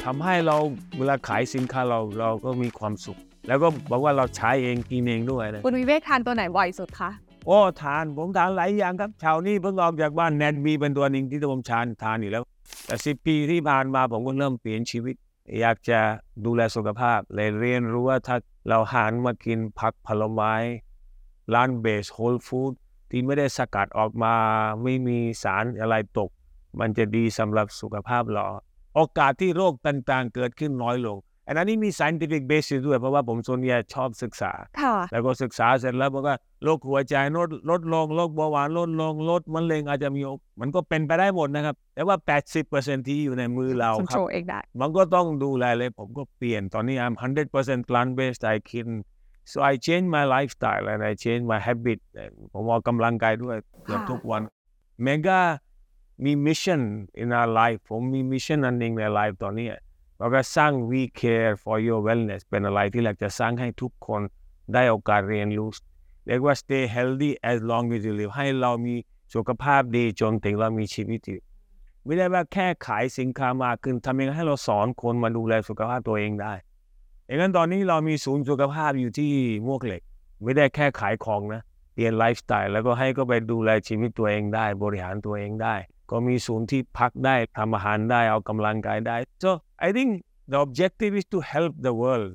[0.05, 0.57] ทำให้เรา
[0.99, 3.19] เวลาขายสินค้าเราเราก็มีความสุข
[3.49, 7.11] แล้วก็บอกว่าเราใช้เองกินเองด้วยนะคุณวิเวกทานตัวไหนบ่อยสุดคะ
[7.47, 12.43] โอ้ทานผมทานหลายอย่างครับเช้านี้เพิ่งออกจากบ้านแนทมีเป็นตัวหนึ่งที่ผมทานทานอยู่แล้ว
[12.87, 15.15] แต่สิปีที่ผ่านมาผมก็เริ่มเปลี่ยนชีวิต
[15.61, 16.01] อยากจะ
[16.45, 18.37] ดูแลสุขภาพ เลยเรียนรู้ว่าถ้า
[18.69, 20.53] เราหันมากินผักผลไม้
[21.55, 22.73] ร้านเบสโฮลฟู้ด
[23.11, 24.35] ที่ไม่ได้สกัดออกมา
[24.83, 26.31] ไม่มีสารอะไรตก
[26.81, 28.45] มันจะดีสำหรับสุขภาพเรา
[28.95, 42.17] โอกาสที่โรคต่างๆ เกิดขึ้นน้อยลง อันนั้นนี่มี scientific basis ด้วย เพราะว่าผมส่วนใหญ่ชอบศึกษาค่ะแล้วก็ศึกษาเสร็จแล้วบอกว่าโรคหัวใจลดลดลงโรคเบาหวานลดลงลดมะเร็งอาจจะมีโอกมันก็เป็นไปได้หมดนะครับ แต่ว่า
[42.63, 47.15] 80%ที่อยู่ในมือเราคุณคโชรับว์เองได้มันก็ต้องดูแลเลย ผมก็เปลี่ยนตอนนี้ I'm
[47.53, 48.91] 100% plant based I can
[49.51, 51.99] so I change my lifestyle and I change my habit
[52.53, 54.43] ผมออกกำลังกายด้วยเกือบค่ะทุกวัน
[55.07, 55.41] Mega
[56.25, 56.83] มี mission
[57.23, 59.67] in our life ผมมี mission อันหนึ่งใน life ตอนนี้
[60.19, 64.23] เราก็สร้าง we care for your wellness เป็นอะไรที่อยากจะสร้างให้ทุกคน
[64.75, 65.69] ได้โอกาสเรียนรู้
[66.27, 68.95] เรียกว่า stay healthy as long as you live ให้เรามี
[69.35, 71.41] สุขภาพดีจนถึงเรามีชีวิตอยู่
[72.05, 76.55] ไม่ได้ว่าแค่ขายสินค้ามากขึ้นทำยังไงให้เราสอนคนมาดูแลสุขภาพตัวเองได้
[77.27, 79.33] อย่างนั้นตอนนี้เรามีศูนย์สุขภาพอยู่ที่
[79.67, 80.03] มวกเหล็ก
[80.43, 85.75] ไม่ได้แค่ขายของนะเปลี่ยนไลฟ์สไตล์แล้วก็ให้ก็ไปดูแลชีวิตตัวเองได้ บริหารตัวเองได้
[86.11, 89.51] ก็มีศูนย์ที่พักได้ทำอาหารได้ออกกำลังกายได้ so
[89.87, 90.11] I think
[90.51, 92.31] the objective is to help the world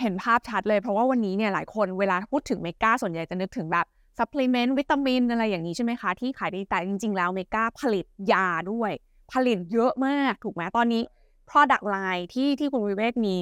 [0.00, 3.86] เห็นภาพชัดเลยเพราะว่าวันนี้เนี่ยหลายคนเวลาพูดถึง Mega ส่วนใหญ่จะนึกถึงแบบ
[4.18, 8.92] supplement วิตามินอะไรอย่างนี้ใช่ไหมคะ ที่ขายดีแต่จริง ๆ แล้ว Mega ผลิตยาด้วย
[9.32, 11.02] ผลิตเยอะมากถูกไหมตอนนี้
[11.50, 13.34] Product Line ที่ที่คุณวิเวกมี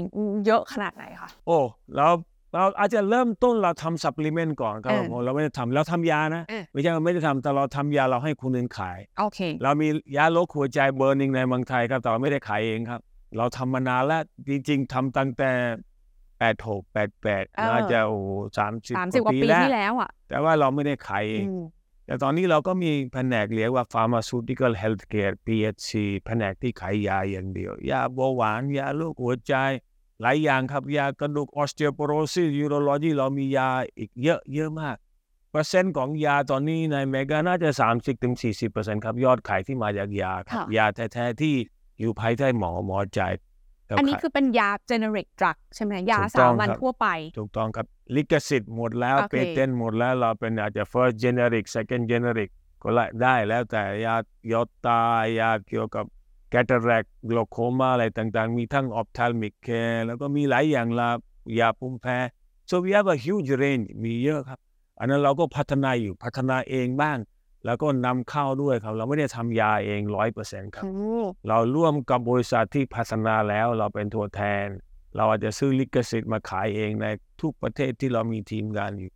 [0.46, 1.58] เยอะขนาดไหนคะโอ้
[1.94, 2.08] เรา
[2.56, 13.00] เราอาจจะเริ่มต้นเราทำซัพพลีเมนต์ก่อนครับเออผมเราไม่ได้ทำเราทำยานะ เออ ไม่ใช่ว่าไม่ได้ทำแต่เราทำยาเราให้คนอื่นขาย โอเค เรามียาลดหัวใจเบอร์หนึ่งในเมืองไทยครับแต่เราไม่ได้ขายเองครับ
[13.36, 15.50] เราทำมานานแล้วจริงๆทำตั้งแต่
[16.38, 18.18] แปดหกแปดแปดเออ น่าจะโอ้
[18.58, 21.62] สามสิบสามสิบกว่าปีแล้วที่แล้วอะแต่ว่าเราไม่ได้ขายเอง อืม
[22.06, 25.92] แต่ตอนนี้เราก็มีแผนกเรียกว่า pharmaceutical healthcare PHC
[26.26, 29.54] แผนกที่ขายยาอย่างเดียว ยาเบาหวาน ยาโรคหัวใจ
[30.22, 34.96] หลายอย่างครับยากระดูก osteoporosis urology เรามียาอีกเยอะเยอะมาก
[35.50, 37.70] เปอร์เซ็นต์ของยาตอนนี้ใน Mega น่าจะ
[38.38, 41.54] 30-40%ครับ ยอดขายที่มาจากยาครับค่ะยาแท้ ๆ ที่
[42.00, 43.32] อยู่ภายใต้หมอหมอจ่าย
[43.86, 47.06] แล้วอันนี้ขายคือเป็นยา generic drug ใช่ไหมยาสามัญถูกต้องครับทั่วไป
[47.38, 52.50] ถูกต้องครับ ลิขสิทธิ์หมดแล้วโอเคเปเทนหมดแล้วเราเป็นอาจจะ first generic second generic
[52.82, 54.16] ก็ละได้แล้วแต่ยา
[54.52, 55.02] ยอดตา
[55.40, 56.04] ยาเกี่ยวกับ
[56.52, 61.08] cataract glaucoma อะไรต่างๆ มีทั้ง ophthalmic care แล้วก็มีหลายอย่างละ
[61.58, 62.18] ยาภูมิแพ้
[62.70, 64.58] so we have a huge range มีเยอะครับ
[64.98, 67.18] อันนั้นเราก็พัฒนาอยู่พัฒนาเองบ้าง
[67.64, 70.96] แล้วก็นำเข้าด้วยครับ เราไม่ได้ทำยาเองร้อยเปอร์เซ็นต์ครับโอ้
[71.48, 74.66] เราร่วมกับบริษัทที่พัฒนาแล้วเราเป็นตัวแทน
[75.16, 77.06] เราอาจจะซื้อลิขสิทธิ์มาขายเองใน
[77.40, 79.10] ทุกประเทศที่เรามีทีมงานอยู่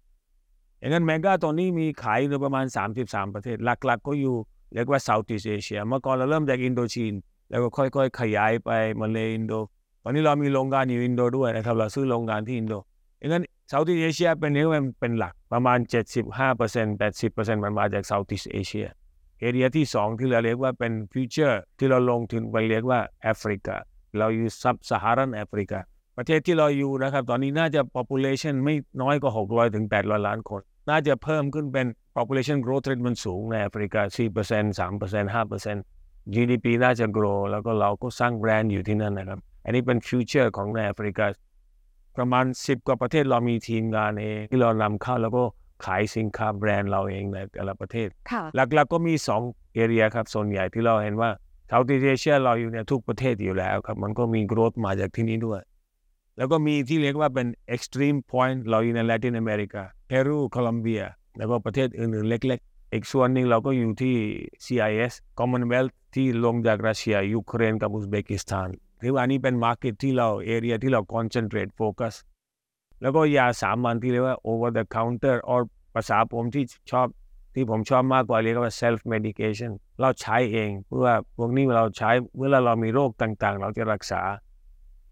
[0.79, 2.67] อย่างนั้น Mega ตอนนี้มีขายอยู่ประมาณ
[3.01, 4.37] 33 ประเทศ หลัก ๆ ก็อยู่
[4.75, 7.15] เรียกว่า Southeast Asia เมื่อก่อนเราเริ่มจากอินโดจีน
[7.51, 9.53] แล้วก็ค่อยๆ ขยายไปมาเลอินโด
[10.03, 12.75] ตอนนี้เรามีโรงงานอยู่อินโดด้วยนะครับ เราซื้อโรงงานที่อินโด
[13.19, 15.79] อย่างนั้น Southeast Asia เป็นเรียกว่าเป็นหลักประมาณ
[16.41, 18.89] 75% 80%มันมาจาก Southeast Asia
[19.39, 23.77] area ที่สองที่เราเรียกว่าเป็น future ที่เราลงทุนไปเรียกว่าแอฟริกา
[24.19, 25.79] เราอยู่ sub-Saharan Africa
[26.17, 34.03] ประเทศที่เราอยู่นะครับ ตอนนี้น่าจะ population ไม่น้อยกว่า600ถึง800 ล้านคน น่าจะเพิ่มขึ้นเป็น population growth rate มันสูงในแอฟริกา
[34.41, 41.27] 4% 3% 5% GDP น่าจะ grow แล้วก็เราก็สร้างแบรนด์อยู่ที่นั่นนะครับ อันนี้เป็น future ของในแอฟริกา
[42.17, 45.43] ประมาณ 10 กว่าประเทศเรามีทีมงานเองที่เรานำเข้าแล้วก็
[45.85, 49.15] ขายสินค้าแบรนด์เราเองในแต่ละประเทศค่ะหลักๆก็มี
[49.47, 51.31] 2 area ครับ ส่วนใหญ่ที่เราเห็นว่า
[51.71, 55.61] Southeast Asia เราอยู่ในทุกประเทศอยู่แล้วครับ มันก็มี growth มาจากที่นี้ด้วย
[56.41, 61.03] แล้วก็มีที่เรียกว่าเป็น extreme point เราอยู่ใน Latin America เปรูโคลัมเบีย
[61.39, 64.17] แล้วก็ประเทศอื่นๆ เล็ก ๆ อีกส่วนหนึ่งเราก็อยู่ที่
[64.65, 68.69] CIS Commonwealth ที่ลงจากรัสเซียยูเครนกับอุซเบกิสถาน
[69.03, 72.15] ถือว่าอันนี้เป็น market ที่เรา area ที่เรา concentrate focus
[73.03, 75.61] แล้วก็ยาสามัญที่เรียกว่า over the counter or
[75.95, 77.07] ภาษาผมที่ชอบ
[77.55, 84.23] ที่ผมชอบมากกว่าเรียกว่า self medication เราใช้เอง เพื่อพวกนี้เราใช้เวลาเรามีโรคต่างๆ เราจะรักษา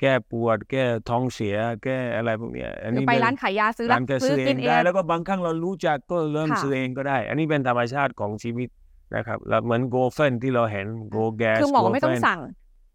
[0.01, 8.69] แก้ปวด แก้ท้องเสีย แก้อะไรพวกเนี้ยอันคือนี้ไปเป็ร้านขายยาซื้อร้านก็ซื้ซื้ออเอกิงนเอได้งแล้วก็บางครั้งเรารู้จักก็เริ่มค่ะซื้อเองก็ได้ อันนี้เป็นธรรมชาติของชีวิต
[9.15, 12.41] นะครับแล้วเหมือนโกเฟนที่เราเห็นโกแกสคือหมอไม่ต้องสั่ง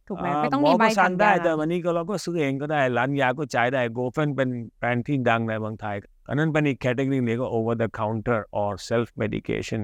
[0.08, 5.96] ถูกไหมไม่ต้องมีใบสั่สั่งงได้ยาแต่วันนี้ก็เราก็ซื้อเองก็ได้ ร้านยาก็จ่ายได้โกเฟนเป็นแบรนด์ที่ดังในเมืองไทย
[6.28, 9.82] อันนั้นเป็นอีกแคตตาล็อเรียกว่า over the counter or self medication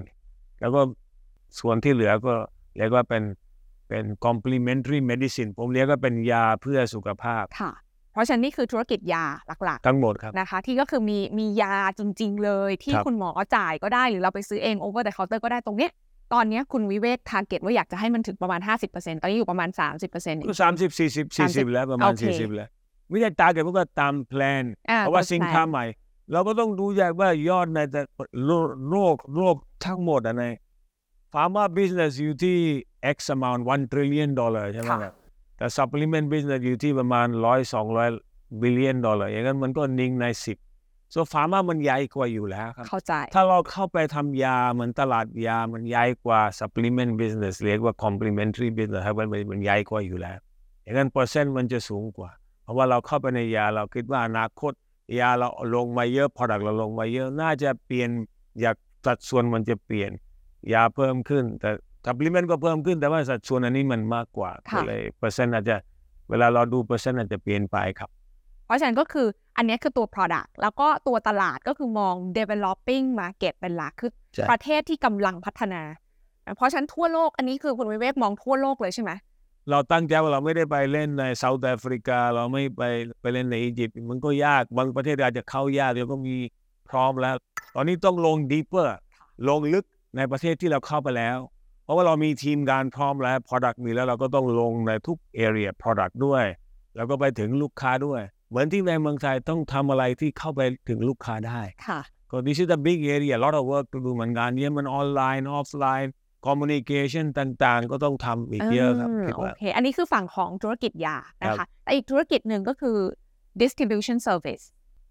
[0.59, 0.81] แล้วก็
[1.59, 2.33] ส่วนที่เหลือก็
[2.77, 3.23] เรียกว่าเป็น
[3.89, 7.71] เป็น complementary medicine ผมเรียกว่าเป็นยาเพื่อสุขภาพค่ะ
[8.13, 15.91] เพราะฉะนั้นนี่คือธุรกิจยาหลักทั้งหมดครับๆนะคะ ที่ก็คือมีมียาจริง ๆ เลยที่ครับคุณหมอจ่ายก็ได้หรือเราไปซื้อเอง over the counter ก็ได้ตรงเนี้ย
[16.33, 18.59] ตอนเนี้ยคุณวิเวกทาร์เก็ตว่าอยากจะให้มันถึงประมาณ
[18.91, 22.69] 50%ตอนนี้อยู่ประมาณ 30%เองก็สามสิบสี่สิบสี่สิบแล้วประมาณโอเคสี่สิบแล้ว
[23.09, 25.85] ไม่ได้ตาเก็บก็ตามแพลนอ่เพราะว่าตัวสินแทค้าใหม่
[26.31, 28.01] เราก็ต้องดูจากว่ายอดในแต่
[28.45, 30.45] โรคโรคโรคทั้งหมดอะใน
[31.33, 32.57] pharma business อยู่ที่
[33.15, 35.13] x amount one trillion dollar ใช่ไหมครับ
[35.57, 38.09] แต่ supplement business อยู่ที่ประมาณร้อยสองร้อย
[38.61, 40.57] billion dollar อย่างนั้นมันก็นิ่งในสิบ
[41.13, 50.37] so pharma มันใหญ่กว่าอยู่แล้วครับเข้าใจ ถ้าเราเข้าไปทำยาเหมือนตลาดยามันใหญ่กว่า supplement business เรียกว่า complementary business ครับมันมันใหญ่กว่าอยู่แล้ว
[50.83, 52.31] อย่างนั้นเปอร์เซ็นต์มันจะสูงกว่า
[52.63, 54.73] เพราะว่าเราเข้าไปในยาเราคิดว่าอนาคต
[55.19, 58.09] ยาเราลงมาเยอะ product เราลงมาเยอะน่าจะเปลี่ยน
[58.61, 60.11] อยากสัดส่วนมันจะเปลี่ยน
[60.73, 61.71] ยาเพิ่มขึ้น แต่
[62.09, 65.75] supplement ก็เพิ่มขึ้นแต่ว่าสัดส่วนอันนี้มันมากกว่าค่ะก็เลยเปอร์เซ็นต์อาจจะ
[66.29, 68.09] เวลาเราดูเปอร์เซ็นต์อาจจะเปลี่ยนไปครับ
[68.65, 75.81] เพราะฉะนั้นก็คืออันเนี้ยคือตัว product แล้วก็ตัวตลาดก็คือมอง developing market เป็นหลักคือใช่ประเทศที่กำลังพัฒนา
[76.57, 79.11] เพราะฉะนั้นทั่วโลกอันนี้คือคุณวิเวกมองทั่วโลกเลยใช่ไหม
[79.69, 82.83] เราตั้งใจว่าเราไม่ได้ไปเล่นในเซาท์แอฟริกา เราไม่ไป
[83.21, 86.35] ไปเล่นในอียิปต์มันก็ยากบางประเทศอาจจะเข้ายากเดี๋ยวก็มี
[86.89, 87.35] พร้อมแล้ว
[87.75, 88.97] ตอนนี้ต้องลงดีเปอร์
[89.49, 91.58] ลงลึกในประเทศที่เราเข้าไปแล้วเพ
[91.89, 96.45] ราะว่าเรามีทีมงานพร้อมแล้ว Product มีแล้วเราก็ต้องลงในทุก area Product ด้วย
[96.95, 101.99] แล้วก็ไปถึงลูกค้าด้วย เหมือนที่ในเมืองไทยต้องทำอะไรที่เข้าไปถึงลูกค้าได้ค่ะ
[102.31, 106.11] ก็ this is a big area a lot of work to do เหมือนงานเนี้ยมันออนไลน์ออฟไลน์
[106.47, 112.97] communication ต่างๆ ก็ต้องทำอีกเยอะครับมคิดโอว่าเค อันนี้คือฝั่งของธุรกิจยานะครัคะบแต่อีกธุรกิจหนึ่งก็คือ
[113.61, 114.63] distribution service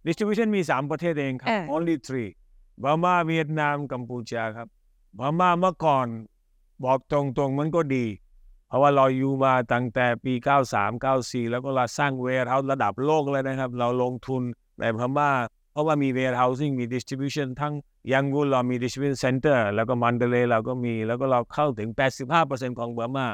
[0.06, 2.30] distribution มี 3 ประเทศเองครับเออ only three
[2.82, 4.68] บามาเวียดนามกัมพูชาครับ
[5.18, 6.06] บามาเมื่อก่อน
[6.84, 8.06] บอกตรงๆมันก็ดี
[8.68, 10.32] เพราะว่าเราอยู่มาตั้งแต่ปี
[10.72, 14.42] 93 94 แล้วก็เราสร้าง warehouse ระดับโลกเลยนะครับ เราลงทุน
[14.80, 15.30] ในพม่า
[15.72, 17.74] เพราะว่ามี warehousing มี distribution ทั้ง
[18.12, 21.88] ย่างกุ้งเรามี distribution center แล้วก็มัณฑะเลย์เราก็มีแล้วก็เราเข้าถึง
[22.34, 23.26] 85%ของพม่า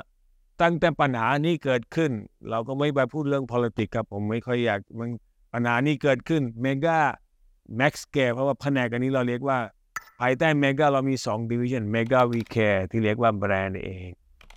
[0.62, 2.12] ตั้งแต่ปัญหานี้เกิดขึ้น
[2.50, 5.10] เราก็ไม่ไปพูดเรื่อง politics ครับผมไม่ค่อยอยากมัน
[5.52, 9.58] ปัญหานี้เกิดขึ้น Mega Maxxcare เพราะว่าแผนกอันนี้เราเรียกว่า
[10.20, 14.08] ภายใต้ Mega เรามี2 division Mega We Care ที่เรียกว่าแบรนด์เอง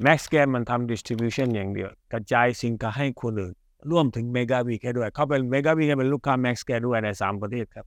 [0.06, 3.56] Maxxcare มันทำ distribution อย่างเดียว กระจายสินค้าให้คนอื่น
[3.92, 7.86] ร่วมถึง Mega Week ให้ด้วยเขาเป็น Mega Week เป็นลูกค้า Max Game ด้วยในสามประเทศครับ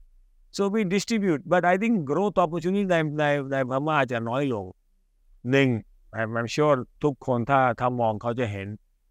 [0.57, 4.65] so we distribute but I think growth opportunity ในในในพม่าจะน้อยลง
[5.51, 5.69] หนึ่ง
[6.19, 8.67] I'm I'm sure ทุกคนถ้าถ้ามองเขาจะเห็น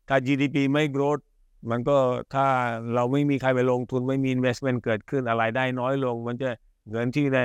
[0.09, 1.23] ถ้า GDP ไม่ growth
[1.70, 1.96] มันก็
[2.35, 2.46] ถ้า
[2.94, 6.49] เราไม่มีใครไปลงทุนไม่มี investment เกิดขึ้นอะไรได้น้อยลง มันจะ
[6.90, 7.38] เงินที่ใน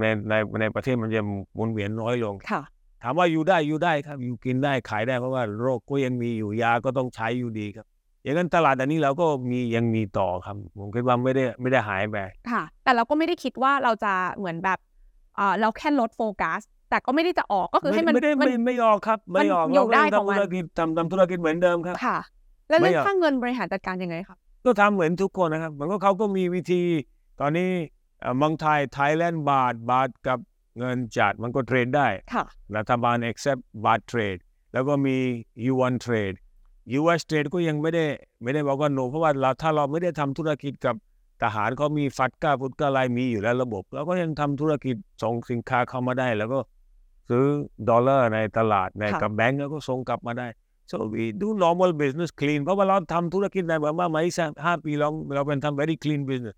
[0.00, 1.22] ในในในประเทศมันจะ
[1.54, 2.62] หมุนเวียนน้อยลงค่ะ
[3.02, 7.86] ถามว่าอยู่ได้อยู่ได้ครับ อยู่กินได้ขายได้เพราะว่าโรคก็ยังมีอยู่ยาก็ต้องใช้อยู่ดีครับ
[8.22, 12.18] อย่างนั้นตลาดอันนี้เราก็มียังมีต่อครับ ผมคิดว่าไม่ได้ไม่ได้หายไป
[12.50, 14.78] ค่ะ แต่เราก็ไม่ได้คิดว่าเราจะเหมือนแบบ
[15.36, 22.18] เอ่อเราแค่ลดโฟกัสแต่ก็ไม่ได้จะออกก็คือให้มันไม่ได้มัไม่ไม่ออกครับ ไม่ออกมันอยู่เราก็ได้ยังของทำมันธุรกิจทำทำธุรกิจเหมือนเดิมครับค่ะ
[22.68, 26.82] แล้วเรื่องไม่ออกค่าเงินบริหารจัดการยังไงครับ ก็ทำเหมือนทุกคนนะครับ มันก็เขาก็มีวิธี
[27.40, 27.68] ตอนนี้
[28.20, 30.38] เอ่อเมืองไทยไทยแลนด์บาทบาทกับ
[30.78, 32.44] เงินจัดมันก็เทรดได้ค่ะ
[32.76, 34.36] รัฐบาล accept บาทเทรด
[34.72, 35.16] แล้วก็มี
[35.66, 36.36] yuan trade
[37.00, 38.04] US trade ก็ยังไม่ได้
[38.42, 40.94] ไม่ได้บอกว่า no เพราะว่าเราถ้าเราไม่ได้ทำธุรกิจกับ
[41.42, 46.58] ทหารเขามีฟัดก้าพุทธอะไรมีอยู่แล้วระบบเราก็ยังทำธุรกิจส่งสินค้าเข้ามาได้ แล้วก็
[47.28, 47.44] ซื้อ
[47.88, 50.48] ดอลลาร์ในตลาดในค่ะกับแบงก์แล้วก็ส่งกลับมาได้
[50.90, 56.56] so we do normal business clean เพราะว่าเราทำธุรกิจในแบบว่ามาอีกห้าปีเราเราเป็นทำ very clean business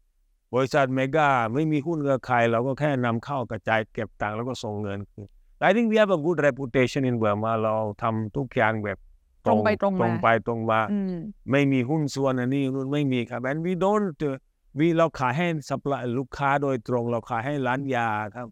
[0.55, 5.29] บริษัทเมกาไม่มีหุ้นกับใครเราก็แค่นำเข้ากระจายเก็บตังค์แล้วก็ส่งเงินคืน
[5.69, 8.99] I think we have a good reputation in Burma เราทำทุกอย่างแบบ
[9.47, 11.15] ตรงไปตรงมาตรงไปตรงมาอืม
[11.51, 14.37] ไม่มีหุ้นส่วนอันนี้นู่นไม่มีครับ and we don't uh,
[14.79, 18.49] we เราขายให้ supply ลูกค้าโดยตรง เราขายให้ร้านยาครับ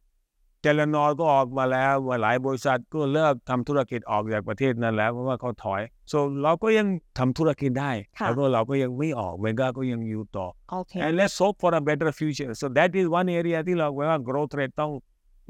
[0.63, 6.87] เจลนอร์ก็ออกมาแล้วว่าหลายบริษัทก็เลิกทำธุรกิจออกจากประเทศนั้นแล้วเพราะว่าเขาถอย so เราก็ยัง
[7.19, 14.75] ทำธุรกิจได้ค่ะแล้วก็เราก็ยังไม่ออกเมกาก็ยังอยู่ต่อโอเค and let's hope for a better future so that is one area ที่เราว่า growth rate
[14.81, 14.93] ต้อง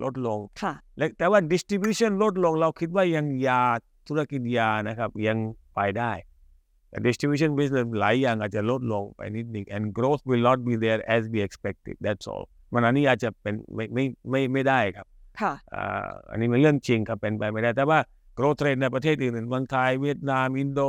[0.02, 3.62] ลดลงค่ะและแต่ว่า distribution ลดลงเราคิดว่ายังยา
[4.08, 5.38] ธุรกิจยานะครับยัง
[5.74, 6.12] ไปได้
[6.88, 15.06] แต่ distribution business หลายอย่างอาจจะลดลงไปนิดหนึ่ง and growth will not be there as we expected that's all มันอันนี้อาจจะเป็นไม่ไม่ไม่ไม่ได้ครับ
[15.40, 17.98] ค่ะอ่าอันนี้เป็นเรื่องจริงครับเป็นไปไม่ได้ แต่ว่า
[18.38, 20.80] growth rate ในประเทศอื่นๆเมืองไทยเวียดนามอินโด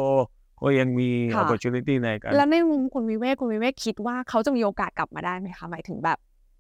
[0.61, 6.17] ก็ยังมีค่ะ opportunity ในการแล้วในมุมคุณวิเวกคุณวิเวกคิดว่าเขาจะมีโอกาสกลับมาได้ไหมคะหมายถึงแบบ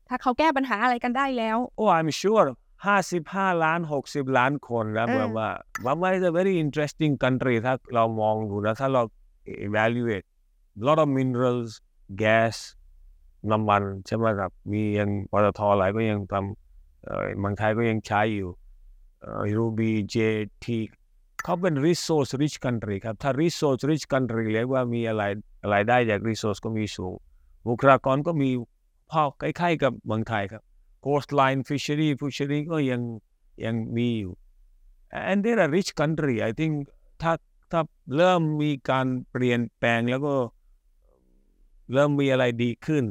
[0.09, 2.47] ถ้าเขาแก้ปัญหาอะไรกันได้แล้ว Oh, I'm sure
[3.05, 5.49] 55 ล้าน 60 ล้านคนนะเออแบบว่า
[5.85, 9.01] ว่าว่า is a very interesting country ถ้าเรามองดูนะถ้าเรา
[9.67, 10.25] evaluate
[10.87, 11.71] lot of minerals
[12.23, 12.55] gas
[13.51, 18.49] น้ำมันใช่ไหมครับ มียังปตทอะไรก็ยังทำเอ่อเมืองไทยก็ยังใช้อยู่
[19.21, 20.65] เอ่อ Ruby JT
[21.43, 25.23] เขาเป็น resource rich country ครับ ถ้า resource rich country เรียกว่ามีอะไร
[25.63, 27.13] อะไรได้จาก resource ก็มีสูง
[27.67, 28.49] บุคลากรก็มี
[29.11, 30.63] พอใกล้ๆกับเมืองไทยครับ
[31.05, 33.01] coastline fishery fishery ก็ยัง
[33.65, 34.33] ยังมีอยู่
[35.29, 36.73] and they're a rich country I think
[37.21, 37.33] ถ้า
[37.71, 37.81] ถ้า
[38.15, 40.35] เริ่มมีการเปลี่ยนแปลงแล้วก็
[41.93, 43.03] เริ่มมีอะไรดีขึ้น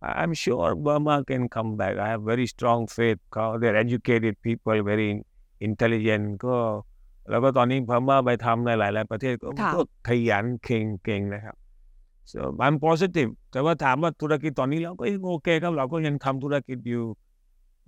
[0.00, 4.78] I'm sure Burma can come back I have very strong faith เขา they're educated people
[4.90, 5.10] very
[5.68, 6.56] intelligent ก็
[7.30, 11.56] แล้วก็ตอนนี้พม่าไปทำในหลาย ๆ ประเทศก็ค่ะ ก็ขยันเก่งเก่งนะครับ
[12.30, 17.04] so I'm positive แต่ว่าถามว่าธุรกิจตอนนี้เราก็ยังโอเคครับ เราก็ยังทำธุรกิจอยู่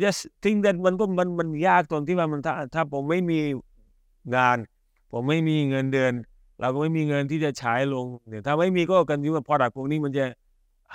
[0.02, 3.40] yes think that มันก็มันมันยากตรงที่ว่ามันถ้าถ้าผมไม่มี
[4.34, 4.56] งาน
[5.12, 6.12] ผมไม่มีเงินเดือน
[6.60, 10.24] เราก็ไม่มีเงินที่จะใช้ลงเดี๋ยวถ้าไม่มีก็กันที่ว่า product พวกนี้มันจะ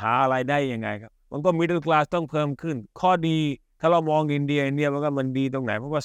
[0.01, 3.39] หาอะไรได้ยังไงครับ มันก็ middle class ต้องเพิ่มขึ้น ข้อดี
[3.79, 6.01] ถ้าเรามองอินเดียอินเดียมันก็มันดีตรงไหน เพราะว่า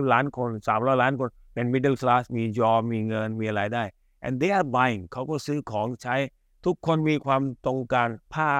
[0.00, 3.84] 250 ล้านคน 300 ล้านคน เป็น middle class มีจอมีเงินมีอะไรได้
[4.26, 6.16] and they are buying เขาก็ซื้อของใช้
[6.64, 8.52] ทุกคนมีความตรงการผ้า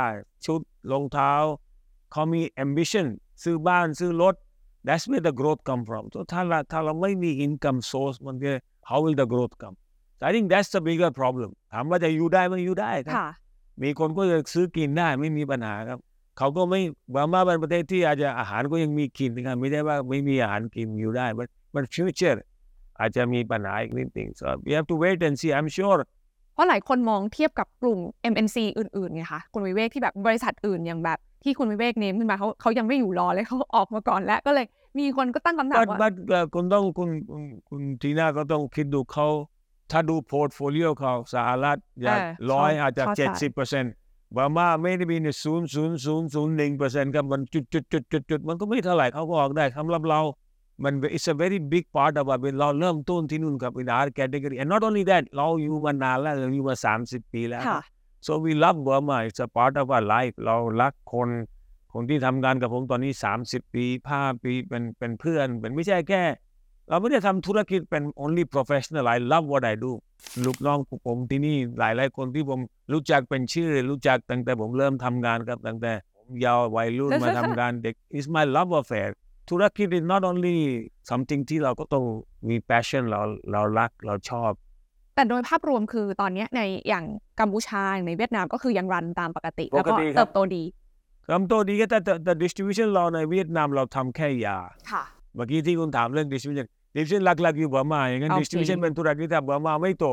[0.47, 0.61] ชุด
[0.93, 1.33] รองเท้า
[2.13, 3.07] เขามี ambition
[3.43, 4.35] ซื้อบ้านซื้อรถ
[4.87, 8.53] that's where the growth come from so ถ้าเราถ้าเราไม่มี income source มันจะ
[8.89, 9.77] how will the growth come
[10.19, 13.29] so I think that's the bigger problem ถามว่าจะอยู่ได้ไหมอยู่ได้ครับค่ะ
[13.83, 15.99] มีคนก็จะซื้อกินได้ไม่มีปัญหาครับ
[16.39, 16.81] เขาก็ไม่
[17.15, 22.39] บามาเป็นประเทศที่อาจจะอาหารก็ยังมีกินนะครับไม่ได้ว่าไม่มีอาหารกินอยู่ได้ but but future
[23.01, 26.01] อาจจะมีปัญหาอีกนิดหนึ่ง so we have to wait and see I'm sure
[26.55, 27.99] เพราะหลายคนมองเทียบกับกลุ่ม
[28.33, 34.67] MNC อื่นๆไงคะคุณวิเวกที่แบบบริษัทอื่นอย่างแบบที่คุณวิเวกเนมขึ้นมาเขาเขายังไม่อยู่รอเลยเขาออกมาก่อนแล้วก็เลย
[34.99, 39.27] มีคนก็ตั้งคำถาม but ว่า but เอ่อคุณต้องคุณคุณคุณทีน่าก็ต้องคิดดูเขา
[39.93, 43.93] ถ้าดูพอร์ตโฟลิโอเขาสหรัฐอย่างเออร้อยเขาอาจจะเขาเจ็ดจ่ายสิบเปอร์เซ็นต์
[44.37, 50.21] บามาไม่ได้มีในศูนย์ศูนย์ศูนย์ศูนย์หนึ่งเปอร์เซ็นต์ครับมันจุดจุดจุดจุดจุดมันก็ไม่เท่าไหร่เขาก็ออกได้สำหรับเรา
[50.85, 55.25] มัน it's a very big part of our เราเริ่มต้นที่นู่นครับ in our category and not only that
[55.37, 57.81] เราอยู่มานานแล้วเราอยู่มาสามสิบปีแล้วค่ะ
[58.27, 61.29] so we love Burma it's a part of our life เรารักคน
[61.93, 63.13] คนที่ทำงานกับผมตอนนี้
[63.45, 66.23] 30ปีห้าปีเป็นเป็นเพื่อนเป็นไม่ใช่แค่
[66.89, 69.93] เราไม่ได้ทำธุรกิจเป็น only professional I love what I do
[70.47, 72.61] ลูกน้องผมที่นี่หลายหลายๆคนที่ผม
[72.93, 79.09] รู้จักเป็นชื่อ รู้จักตั้งแต่ผมเริ่มทำงานครับตั้งแต่ผมเยาววัยรุ่นมาทำงานเด็ก is my love affair
[79.51, 80.57] ธุรกิจ is not only
[81.11, 82.05] something ที่เราก็ต้อง
[82.49, 83.21] มี passion เรา
[83.53, 84.53] เรารักเราชอบ
[85.15, 87.05] แต่โดยภาพรวมคือตอนเนี้ยในอย่าง
[87.41, 90.63] กัมพูชาอย่างในเวียดนามก็คือยังรันตามปกติ แล้วก็ปกติครับเติบโตดี
[91.29, 94.59] คำโตดีก็แต่แต่แต่ distribution เราในเวียดนามเราทำแค่ยา
[94.93, 100.07] ค่ะ เมื่อกี้ที่คุณถามเรื่อง distribution distribution หลักๆอยู่เบอร์มาอย่างนั้นโอเค distribution เป็นธุรกิจถ้าเบอร์มาไม่โต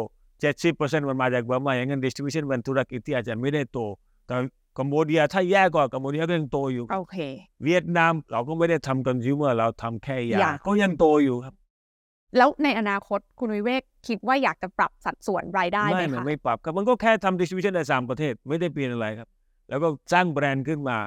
[0.53, 3.79] 70%มันมาจากเบอร์มาอย่างนั้น distribution เป็นธุรกิจที่อาจจะไม่ได้โต
[4.27, 4.35] แต่
[4.77, 7.17] กัมพูชาถ้าแย่กว่ากัมพูชาก็ยังโตอยู่โอเค
[7.65, 11.55] เวียดนามเราก็ไม่ได้ทำ consumer เราทำแค่ยายาก็ยังโตอยู่ครับ
[12.37, 19.27] แล้วในอนาคตคุณวิเวกคิดว่าอยากจะปรับสัดส่วนรายได้ไหมไม่มันคะไม่ปรับครับมันก็แค่ทำ distribution ในสามประเทศไม่ได้เปลี่ยนอะไรครับ
[19.69, 20.97] แล้วก็สร้างแบรนด์ขึ้นมา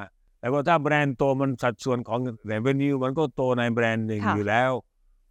[0.42, 4.70] แล้วก็ถ้าแบรนด์โตมันสัดส่วนของ revenue มันก็โตในแบรนด์หนึ่งค่ะ อยู่แล้ว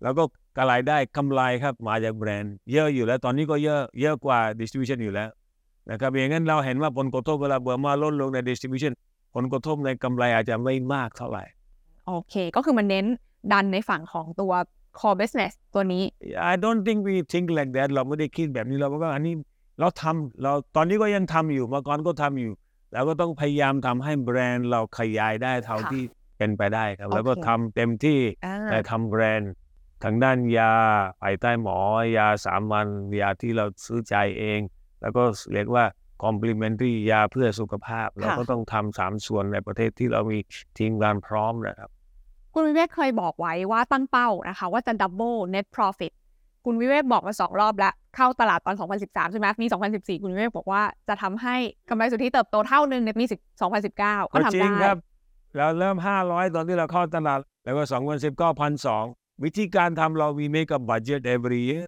[0.04, 0.24] แล้วก็
[0.58, 5.30] กระไรายได้กำไรครับมาจากแบรนด์เยอะอยู่แล้ว ตอนนี้ก็เยอะเยอะกว่า distribution อยู่แล้ว
[5.90, 8.94] นะครับอย่างนั้นเราเห็นว่าผลกระทบเวลาเบอร์มาลดลงใน distribution
[9.36, 11.44] ผลกระทบในกำไรอาจจะไม่มากเท่าไหร่
[12.08, 13.06] โอเค ก็คือมันเน้น
[13.54, 14.54] ดันในฝั่งของตัว
[15.00, 16.04] core business ตัวนี้
[16.52, 19.34] I don't think we think like that เราไม่ได้คิดแบบนี้เราก็อันนี้
[19.80, 22.54] เราทำเราตอนนี้ก็ยังทำอยู่เมื่อก่อนก็ทำอยู่
[22.94, 26.04] แล้วก็ต้องพยายามทำให้แบรนด์เราขยายได้เท่าค่ะที่
[26.38, 29.52] เป็นไปได้ครับโอเคแล้วก็ทำเต็มที่อ่าแต่ทำแบรนด์
[30.04, 30.74] ทางด้านยา
[31.22, 31.78] ภายใต้หมอ
[32.18, 32.88] ยาสามัญ
[33.22, 34.60] ยาที่เราซื้อใจายเอง
[35.02, 35.24] แล้วก็
[35.54, 35.86] เรียกว่า
[36.24, 40.40] complementary ยาเพื่อสุขภาพ เราก็ต้องทำสามส่วนในประเทศที่เรามี
[40.78, 41.90] ทีมงานพร้อมนะครับ
[42.54, 46.12] คุณวิเวกเคยบอกไว้ว่าตั้งเป้านะคะ ว่าจะ double net profit
[46.66, 51.56] คุณวิเวกบอกมาสองรอบแล้ว เข้าตลาดตอน 2013 ใช่ไหมปี2014 คุณวิเวกบอกว่าจะทำให้
[51.90, 53.26] กำไรสุทธิเติบโตเท่านึงในปี
[53.80, 54.98] 2019 ก็ทำจริได้งครับ
[55.56, 59.04] เราเริ่ม 500 ตอนที่เราเข้าตลาด แล้วก็2010ก็พันสอง
[59.44, 61.86] วิธีการทำเรามี make a budget every year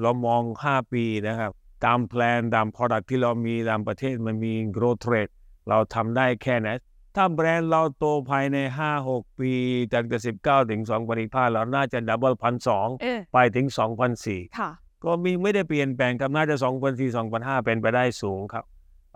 [0.00, 1.50] เรามอง 5 ปีนะครับ
[1.84, 5.32] ตามแพลนตาม product ที่เรามีตามประเทศมันมี growth rate
[5.68, 6.68] เราทำได้แค่ไหน
[7.16, 8.56] ถ้าแบรนด์เราโตภายใน
[8.98, 9.52] 5-6 ปี
[9.92, 10.80] ตั้งแต่ 19 ถึง
[11.18, 13.66] 2025เราน่าจะ double พันสองเออ ไปถึง
[14.12, 14.70] 2004ค่ะ
[15.04, 16.56] ก็มีไม่ได้เปลี่ยนแปลงครับน่าจะ
[16.90, 18.64] 2004 2005เป็นไปได้สูงครับ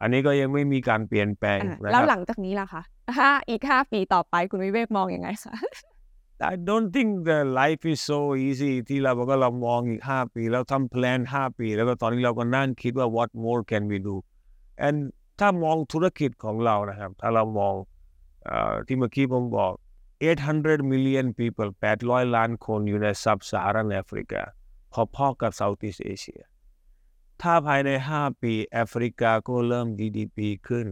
[0.01, 2.83] อันนี้ก็ยังไม่มีการเปลี่ยนแปลงอะนะแล้วคหรับลังจากนี้ล่ะคะ
[3.19, 5.55] ห้าอีก5ปีต่อไปคุณวิเวกมองอยังไงคะ
[6.53, 13.31] I don't think the life is so easy ที่เราบอกว่าเรามองอีก 5 ปี แล้วทำแพลน5 ปี แล้วก็ตอนนี้เราก็นั่งคิดว่า what
[13.45, 14.17] more can we do
[14.87, 14.99] and
[15.39, 17.75] ถ้ามองธุรกิจของเรานะครับ ถ้าเรามอง
[18.49, 18.51] อ
[18.87, 19.73] ที่เมื่อกี้ผมบอก
[20.37, 21.71] 800 million people
[22.01, 24.43] 800 ล้านคนอยู่ใน sub-Saharan Africa
[25.15, 26.43] พอๆกับ Southeast Asia
[27.43, 30.87] ถ้าภายใน 5 ปีแอฟริกาก็เริ่ม GDP ขึ้น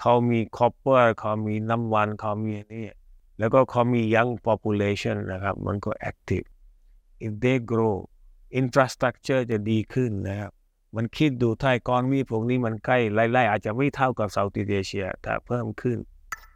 [0.00, 2.86] เขามี copper เขามีน้ำมันเขามีอันนี่
[3.38, 6.46] แล้วก็เขามี young population นะครับ มันก็ active
[7.24, 7.96] if they grow
[8.60, 10.52] infrastructure จะดีขึ้นนะครับ
[10.96, 15.98] มันคิดดูถ้าก้อนมีพวกนี้มันใกล้ไล่ๆอาจจะไม่เท่ากับ Southeast Asia แต่เพิ่มขึ้น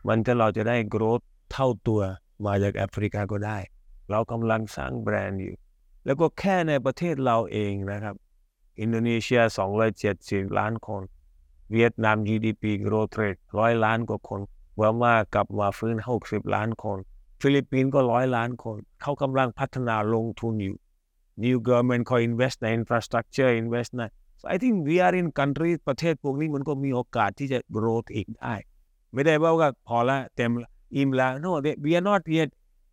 [0.08, 2.00] มันจะเราจะได้ growth เท่าตัว
[2.46, 3.58] มาจากแอฟริกาก็ได้
[4.10, 5.54] เรากำลังสร้างแบรนด์อยู่
[6.04, 8.14] แล้วก็แค่ในประเทศเราเองนะครับ
[8.80, 9.42] อินโดนีเซีย
[10.00, 11.02] 270 ล้านคน
[11.72, 14.40] เวียดนาม GDP growth rate ร้อยล้านกว่าคน
[14.76, 16.98] Burma กลับมาฟื้น 60 ล้านคน
[17.40, 20.76] ฟิลิปปินส์ก็ร้อยล้านคน เขากำลังพัฒนาลงทุนอยู่
[21.44, 24.02] New government เขา invest ใน infrastructure invest ใน
[24.42, 28.54] so I think we are in country ประเทศพวกนี้มันก็มีโอกาสที่จะ growth อีกได้
[29.12, 32.50] ไม่ได้ว่าพอละเต็มละอิ่มละ no they, we are not yet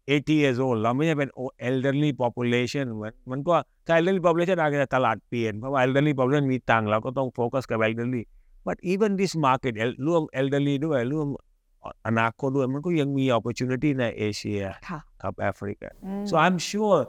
[0.08, 1.30] 80 years old เราไม่ใช่เป็น
[1.68, 3.56] elderly population เหมือนมันก็
[3.88, 8.24] ถ้า elderly population อาจจะตลาดเปลี่ยน เพราะว่า elderly population มีตังค์เราก็ต้องโฟกัสกับ elderly
[8.68, 9.74] but even this market
[10.08, 11.28] ร่วม elderly ด้วยร่วม
[12.08, 15.90] อนาคตด้วยมันก็ยังมี opportunity ในเอเชียค่ะครับแอฟริกา
[16.30, 17.00] so I'm sure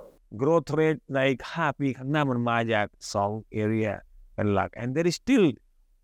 [0.41, 2.87] growth rate ในอีก5ปีข้างหน้ามันมาจาก
[3.25, 3.93] 2 area
[4.41, 5.47] เป็นหลัก and there is still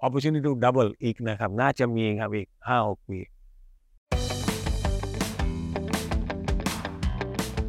[0.06, 3.18] opportunity to double อีกนะครับ น่าจะมีครับอีก5-6ปี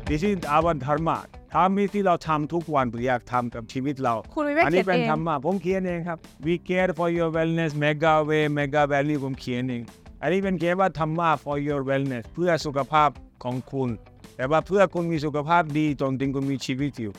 [0.10, 1.18] This is our dharma
[1.54, 9.84] ธรรมที่เราทำทุกวันอยากทำกับชีวิตเรา คุณวิเวกอันเขีนี้ยนเป็นเองธรรมะผมเขียนเองครับ we care for your wellness mega way mega value ผมเขียนเอง
[10.22, 13.10] อันนี้เป็นเขียนว่าธรรมะ for your wellness เพื่อสุขภาพ
[13.44, 13.90] ของคุณ
[14.36, 17.14] แต่ว่าเพื่อคุณมีสุขภาพดีจนถึงคุณมีชีวิตอยู่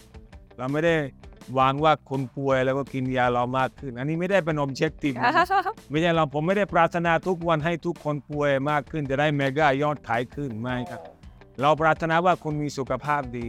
[0.56, 0.94] เราไม่ได้
[1.58, 5.32] วางว่าคนป่วยแล้วก็กินยาเรามากขึ้น อันนี้ไม่ได้เป็น objective นะ
[5.90, 11.00] ไม่ใช่เราผมไม่ได้ปรารถนาทุกวันให้ทุกคนป่วยมากขึ้น จะได้เมกายอดขายขึ้นไม่ครับ
[11.60, 13.48] เราปรารถนาว่าคุณมีสุขภาพดี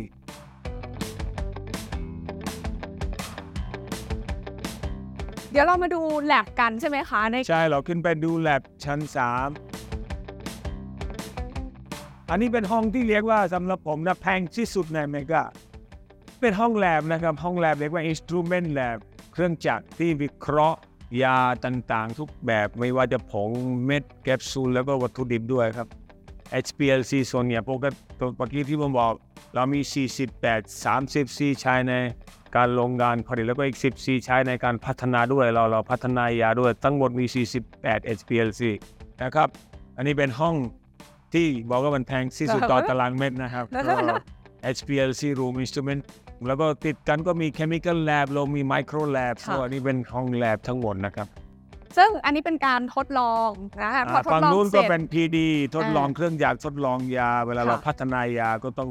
[5.52, 9.12] เดี๋ยวเรามาดูแลบกันใช่ไหมคะในใช่เราขึ้นไปดูแลบชั้น 3
[12.32, 15.44] อันนี้เป็นห้องที่เรียกว่าสำหรับผมนะแพงที่สุดในเมกา
[16.42, 18.98] เป็นห้องแลบนะครับ ห้องแลบเรียกว่า instrument lab
[19.32, 20.80] เครื่องจักรที่วิเคราะห์
[21.24, 23.50] ยาต่างๆ ทุกแบบไม่ว่าจะผง
[23.86, 25.88] เม็ดแคปซูลแล้วก็วัตถุดิบด้วยครับ
[26.66, 29.14] HPLC ส่วนเนี่ยปกติเมื่อกี้ที่ผมบอก
[29.56, 29.80] เรามี
[30.34, 31.94] 48 34ใช้ใน
[32.56, 37.26] การลงงานผลิตแล้วก็อีก14ใช้ในการพัฒนาด้วยเราเราพัฒนายาด้วยทั้งหมดมี
[37.72, 38.62] 48 HPLC
[39.24, 39.48] นะครับ
[39.98, 40.56] อันนี้เป็นห้อง
[41.34, 43.96] ที่บอกว่ามันแพงที่สุดต่อตารางเมตรนะครับก็
[44.78, 46.02] HPLC room instrument
[46.48, 51.28] แล้วก็ติดกันก็มี chemical lab เรามี micro lab ค่ะก็อันนี้เป็นห้อง lab ทั้งหมดนะครับ
[51.98, 53.50] ซึ่งอันนี้เป็นการทดลอง
[53.84, 55.38] นะคะพออ่าทดฝั่งลองนู้นเสก็ร็จ เป็น PD
[55.76, 58.90] ทดลองอ่าเครื่องยาทดลองยา เวลาค่ะ เราพัฒนายาก็ต้อง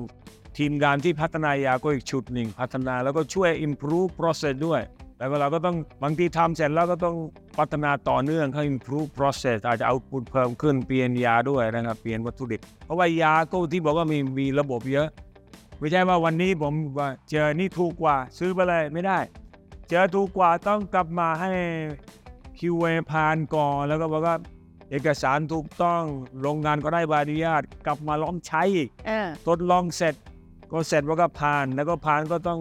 [0.58, 4.80] ทีมงานที่พัฒนายาก็อีกชุดหนึ่งพัฒนาแล้วก็ช่วย improve process ด้วย
[5.18, 7.16] แล้วก็เราก็ต้องบางทีทำเสร็จแล้วก็ต้อง
[7.58, 15.08] พัฒนาต่อเนื่องให้ improve process อาจจะเอาพุเพิ่มขึ้นเปลี่ยนยาด้วยนะครับเปลี่ยนวัตถุดิบเพราะว่ายาก็ที่บอกว่ามีมีระบบเยอะ
[15.78, 19.18] ไม่ใช่ว่าวันนี้ผมว่าเจอนี่ถูกกว่าซื้อไปเลยไม่ได้
[19.88, 21.50] เจอถูกกว่าต้องกลับมาให้
[22.58, 24.36] QA ผ่านก่อนแล้วก็บอกว่า
[24.90, 26.02] เอกสารถูกต้อง
[26.40, 30.14] โรงงานก็ได้ใบอนุญาตกลับมาลองใช้อีกเออทดลองเสร็จ
[30.70, 32.60] ก็เสร็จว่าก็ผ่าน แล้วก็ผ่านก็ต้อง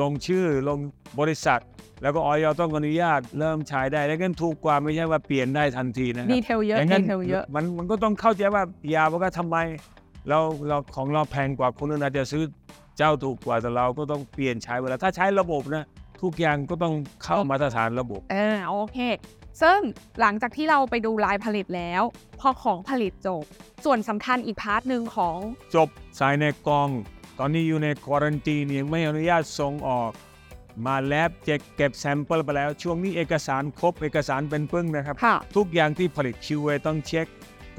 [0.00, 0.78] ลงชื่อลง
[1.20, 1.60] บริษัท
[2.02, 8.62] แล้วก็ออยต้องอนุญาตเริ่มใช้ได้แล้วกันถูกกว่าไม่ใช่ว่าเปลี่ยนได้ทันทีนะครัดีบเทลเยอะอย่างดีนั้นเทลเยอะมันมันก็ต้องเข้าใจว่า
[8.94, 9.56] ยาว่าก็ทำไม
[10.28, 12.42] เราเราของเราแพงกว่าคนอื่นอาจจะซื้อ
[12.98, 15.84] เจ้าถูกกว่าแต่เราก็ต้องเปลี่ยนใช้เวลาถ้าใช้ระบบนะ
[16.22, 16.94] ทุกอย่างก็ต้อง
[17.24, 18.98] เข้ามาตรฐานระบบเออโอเค
[19.62, 19.78] ซึ่ง
[20.20, 22.02] หลังจากที่เราไปดูลายผลิตแล้ว
[22.40, 23.44] พอของผลิตจบ
[23.84, 25.38] ส่วนสำคัญอีก part หนึ่งของ
[25.74, 26.88] จบใส่ในกล่อง
[27.38, 30.10] ตอนนี้อยู่ใน quarantine ยังไม่อนุญาตส่งออก
[30.86, 37.26] มาแล็บเช็คเก็บ sample ไปแล้ว ช่วงนี้เอกสารครบเอกสารเป็นปึ้งนะครับค่ะทุกอย่างที่ผลิต QA ต้องเช็ค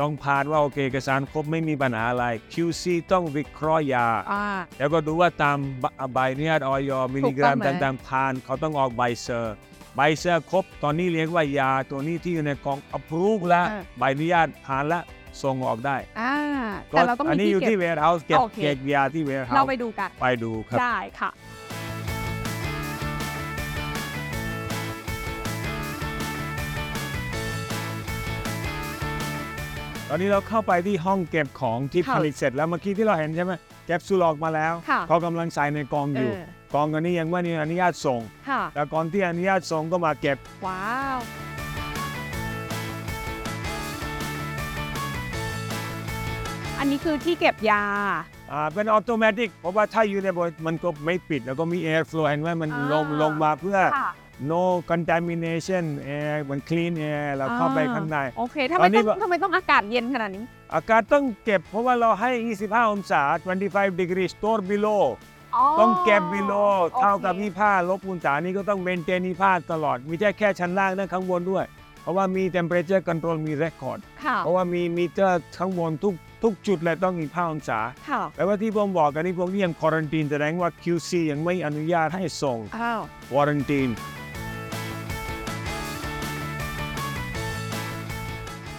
[0.01, 4.45] ต้องผ่านว่าโอเคเอกสารครบไม่มีปัญหาอะไร QC ต้องวิเคราะห์ยา อ่า
[4.77, 9.55] แล้วก็ดูว่าตามใบใบอนุญาตออยมิลลิกรัมถูกต้องไหม ต่างๆผ่านเขาต้องออกใบ cert
[9.95, 15.03] ใบเซอร์ครบ ตอนนี้เรียกว่ายาตัวนี้ที่อยู่ในกล่อง approve แล้วอ่า ใบอนุญาตผ่านแล้ว
[15.43, 16.35] ส่งออกได้อ่า
[16.89, 21.29] แต่เราต้องอันมีนี้อยู่ที่ที่เก็บ warehouse เก็บโอเค เก็บยาที่เรา warehouse ไปดูกัน ไปดูครับ ได้ค่ะ
[30.13, 33.53] ตอนนี้เราเข้าไปที่ห้องเก็บของที่ค่ะผลิตเสร็จแล้วเมื่อกี้ที่เราเห็นใช่ไหม
[33.85, 40.83] แก็บซูลออกมาแล้วค่ะเขากำลังใส่ในกล่องอยู่เออกล่องอันนี้ยังไม่มีอนุญาตส่งค่ะแต่ก่อนที่อนุญาตส่งก็มาเก็บ ว้า
[41.15, 41.19] ว
[46.79, 47.83] อันนี้คือที่เก็บยา
[48.51, 54.09] อ่า เป็นออโตเมติก เพราะว่าถ้าอยู่ในบริมันก็ไม่ปิด แล้วก็มี air flow เห็นไหมมันอ่าลงลงมาเพื่อค่ะ
[54.49, 55.85] no contamination
[56.19, 60.43] air มัน clean air เราเข้าไปข้างใน โอเคทำไมตอนนี้ต้องทำไมต้องอากาศเย็นขนาดนี้
[60.75, 62.31] อากาศต้องเก็บเพราะว่าเราให้
[62.61, 63.21] 25 องศา
[63.61, 65.03] 25 degree store below
[65.79, 67.33] ต้องเก็บ below โอเคเท่ากับ
[67.63, 71.65] 25ลบองศานี่ก็ต้อง maintain 25ตลอด มีแค่แค่ชั้นล่างนะข้างบนด้วย
[72.01, 76.13] เพราะว่ามี temperature control มี record ค่ะเพราะว่ามีมิเตอร์ข้างบนทุก
[76.43, 77.79] ทุกจุดเลยต้อง25องศา
[78.09, 83.89] ค่ะแปลว่าที่ผมบอกกันนี่พวกนี้ยังควอรันตีนแสดงว่า QC ยังไม่อนุญาตให้ส่งอ้าวควอรันตีน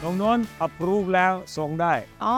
[0.03, 1.95] ตรงโน้น approve แล้วส่งได้
[2.25, 2.37] อ๋อ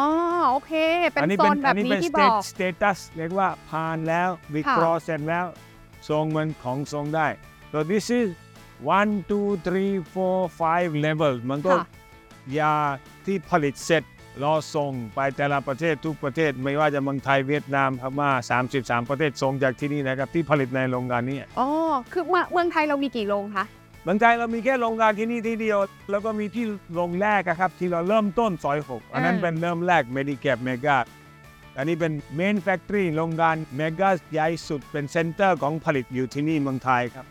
[0.51, 0.73] โอเค
[1.11, 5.47] เป็นนี้โซนแบบนี้นี้เป็นที่บอก state- status เรียกว่าผ่านแล้ววิเคราะห์เสร็จแล้ว
[6.09, 7.27] ส่งมันของส่งได้
[7.73, 8.29] so this is
[8.99, 11.87] one two three four five level มันก็ค่ะ
[12.59, 12.75] ยา
[13.27, 14.05] ที่ผลิตเสร็จ
[14.43, 18.31] รอส่งไปแต่ละประเทศทุกประเทศ ไม่ว่าจะเมืองไทยเวียดนามพม่า
[18.71, 21.69] 33 ประเทศส่งจากที่นี่นะครับ ที่ผลิตในโรงงานนี้อ๋อ
[22.13, 23.65] คือเมืองเมืองไทยเรามีกี่โรงคะ
[24.05, 25.79] เมืองไทยเรามีแค่โรงงานที่นี่ที่เดียว
[26.11, 30.97] แล้วก็มีที่โรงแรกอะครับ ที่เราเริ่มต้นซอย6อันนั้นอ่าเป็นเริ่มแรก Medicap Mega
[31.77, 37.27] อันนี้เป็น Main Factory โรงงาน Mega ใหญ่สุดเป็น center ของผลิตอยู่ที่นี่เมืองไทยครับ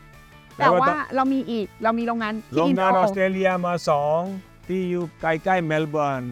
[0.58, 4.20] แต่ว่าเรามีอีกเรามีโรงงานที่โรงงานอิอนอสเตรเลียมาสอง
[4.68, 6.24] ที่อยู่ใกล้ๆเมลเบิร์น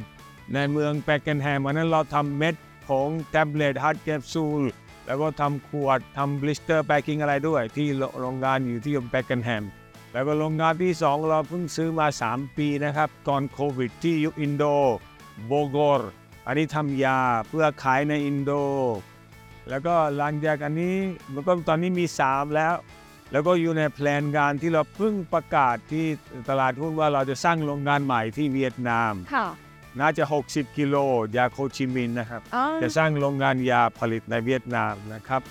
[0.53, 2.55] ในเมือง Pakenham อันนั้นเราทำเม็ด
[2.87, 4.61] ผง tablet hard capsule
[5.05, 7.87] แล้วก็ทำขวดทำ blister packing อะไรด้วย ที่
[8.19, 9.63] โรงงานอยู่ที่แปกเกนแฮม
[10.13, 14.63] แล้วก็โรงงานที่2เราเพิ่งซื้อมา 3 ปีนะครับ ก่อนโควิดที่อยู่อินโด
[15.47, 16.01] โบโกร
[16.47, 18.51] อันนี้ทำยาเพื่อขายในอินโด
[19.69, 20.95] แล้วก็หลังจากอันนี้
[21.33, 22.73] มันก็ตอนนี้มี 3 แล้ว
[23.31, 26.05] แล้วก็อยู่ในแผนงานที่เราเพิ่งประกาศที่
[26.49, 29.47] ตลาดหุ้นว่าเราจะสร้างโรงงานใหม่ที่เวียดนามค่ะ
[29.99, 30.95] น่าจะ 60 กิโล
[31.37, 35.41] ยาโคชิมินห์นะครับอ๋อจะสร้างโรงงานยาผลิตในเวียดนามนะครับ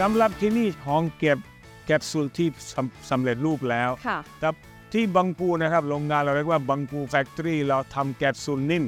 [0.00, 1.38] สำหรับที่นี่ห้องเก็บ
[1.84, 4.48] แคปซูลที่สำสำเร็จรูปแล้วค่ะ แต่
[4.92, 8.84] ที่บางปูนะครับโรงงานเราเรียกว่าบางปู factory เราทำแคปซูลนิ่ม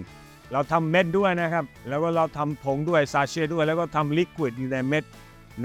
[0.52, 5.04] เราทำเม็ดด้วยนะครับ แล้วก็เราทำผงด้วย sachet ด้วย แล้วก็ทำ liquid อยู่ในเม็ด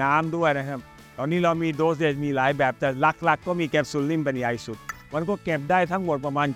[0.01, 0.79] น้ำด้วยนะครับ
[1.17, 4.77] ตอนนี้เรามี dosage มีหลายแบบแต่หลักๆ ก็มีแคปซูลนิ่มเป็นใหญ่สุด
[5.13, 6.47] มันก็เก็บได้ทั้งหมดประมาณ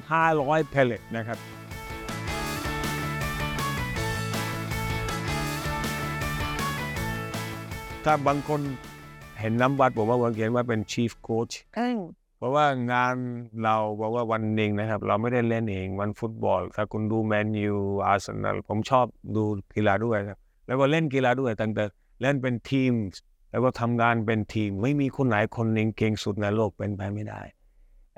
[0.00, 1.38] 7,500 เพลเลตนะครับ
[8.10, 8.60] ถ้าบางคน
[9.40, 11.54] เห็นน้ำวัดผมว่าวันเขียนว่าเป็น chief coach
[12.38, 13.14] เพราะว่างาน
[13.64, 19.06] เราบอกว่าวันหนึ่งนะครับ เราไม่ได้เล่นเองวันฟุตบอล ถ้าคุณดูแมนยูอาร์เซนอลผมชอบ
[19.36, 19.42] ดู
[19.76, 21.84] กีฬาด้วยครับแล้วก็เล่นกีฬาด้วยตั้งแต่
[22.22, 22.92] เล่นเป็นทีม
[23.50, 27.40] แล้วก็ทำงานเป็นทีม ไม่มีคนไหนคนหนึ่งเก่งสุดในโลกเป็นไปไม่ได้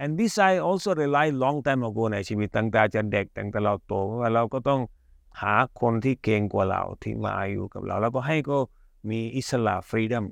[0.03, 4.81] and this I also rely long time ago ในชีวิตตั้งแต่จะเด็กตั้งแต่เราโตเพราะว่าเราก็ต้อง
[5.41, 8.59] หาคนที่เก่งกว่าเราที่มาอยู่กับเรา แล้วก็ให้ก็
[9.09, 10.25] มีอิสระ freedom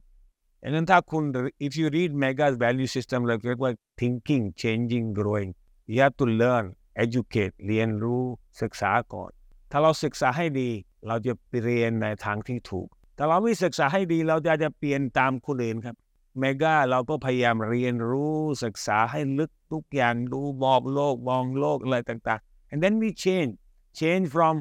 [0.63, 1.25] ดังนั้นถ้าคุณ
[1.67, 5.51] if you read Mega's value system เราเรียกว่า thinking changing growing
[5.93, 6.67] you have to learn
[7.05, 8.23] educate เรียนรู้
[8.63, 9.31] ศึกษาก่อน
[9.71, 10.71] ถ้าเราศึกษาให้ดี
[11.07, 11.33] เราจะ
[11.65, 12.89] เรียนในทางที่ถูก
[13.19, 15.97] ถ้าเราไม่ศึกษาให้ดี เราจะจะเปลี่ยนตามคนอื่นครับ
[16.39, 23.53] เมกาเราก็พยายามเรียนรู้ศึกษาให้ลึกทุกอย่างดูมองโลกมองโลกอะไรต่างๆ and then we change
[24.01, 24.55] change from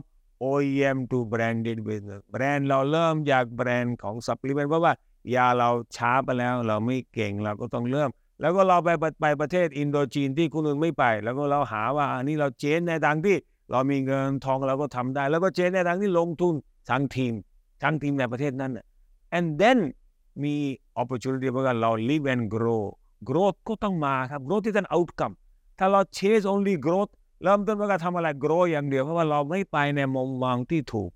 [0.44, 4.94] OEM to branded business แบรนด์เราเริ่มจากแบรนด์ของ supplement เพราะว่า
[5.36, 8.10] ยาเราช้าไปแล้ว เราไม่เก่งเราก็ต้องเริ่ม
[8.42, 8.90] แล้วก็เราไป
[9.22, 13.36] ไปประเทศอินโดจีนที่คนอื่นไม่ไป แล้วก็เราหาว่าอันนี้เราเจนในทางที่
[13.72, 16.54] เรามีเงินทองเราก็ทำได้ แล้วก็เจนในทางที่ลงทุน
[16.90, 17.34] ทั้งทีม
[17.84, 18.72] ทั้งทีมในประเทศนั้น
[19.38, 19.80] and then
[20.44, 20.56] มี
[21.02, 22.84] opportunity เพราะว่าเรา live and grow
[23.30, 25.36] growth ก็ต้องมาครับ growth is an outcome
[25.80, 27.12] ถ้าเรา chase only growth
[27.44, 31.12] เริ่มต้นว่าการทำอะไร grow อย่างเดียว เพราะว่าเราไม่ไปในมุมมองที่ถูก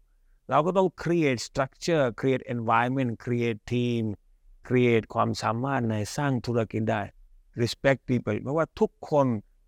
[0.50, 4.04] เราก็ต้อง create structure create environment create team
[4.68, 7.02] create ความสามารถในสร้างธุรกิจได้
[7.62, 9.28] respect people เพราะว่าทุกคน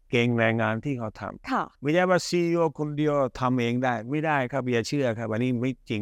[0.10, 6.02] เก่งในงานที่เขาทำค่ะไม่ใช่ว่า CEO คนเดียวทำเองได้ ไม่ได้ครับอย่าเชื่อครับอันนี้ไม่จริง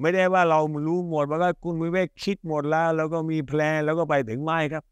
[0.00, 4.84] ไม่ได้ว่าเรารู้หมดว่าคุณวิเวกคิดหมดแล้ว แล้วก็มีแพลนแล้วก็ไปถึงไม่ครับ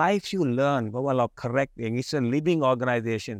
[0.00, 3.38] life you learn เพราะว่าเรา correct เอง it's a living organization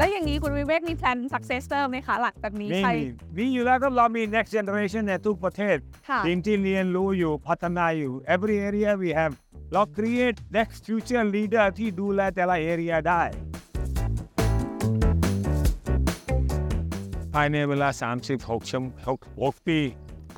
[0.00, 3.04] แล้วอย่างนี้คุณวิเวกมีแพลน successor ไหมคะหลังจากนี้นี่ใครมี
[3.36, 5.76] มีอยู่แล้วครับเรามี next generation ในทุกประเทศ
[6.08, 9.34] ค่ะ ทีมที่เรียนรู้อยู่พัฒนาอยู่ every area we have
[9.72, 13.22] เรา create next future leader ที่ดูแลแต่ละ area ได้
[17.34, 17.88] ภายในเวลา
[18.28, 19.78] 36ชั่วโมง6ปี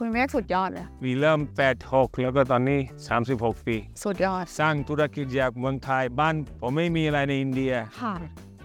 [0.04, 1.40] คุณวิเวกสุดยอดเลยมีเริ่ม
[1.80, 2.80] 86แล้วก็ตอนนี้
[3.22, 8.14] 36 ปี สุดยอด สร้างธุรกิจจากเมืองไทยบ้าน ผมไม่มีอะไรในอินเดีย ค่ะ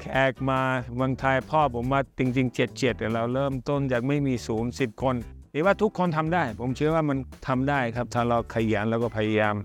[0.02, 0.62] แขกมา
[0.96, 5.16] เมืองไทยพ่อผมมาจริงๆ77แต่เราเริ่มต้นจากไม่มีศูนย์สิบคน
[5.52, 7.18] เห็นว่าทุกคนทำได้ ผมเชื่อว่ามัน
[7.48, 9.56] ทำได้ครับ ถ้าเราขยันแล้วก็พยายาม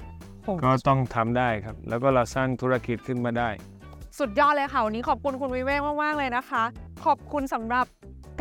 [0.45, 3.49] โอ้ ก็ต้องทำได้ครับ แล้วก็เราสร้างธุรกิจขึ้นมาได้
[4.19, 6.65] สุดยอดเลยค่ะ วันนี้ขอบคุณคุณวิเวกมาก ๆ เลยนะคะ
[7.05, 7.87] ขอบคุณสำหรับ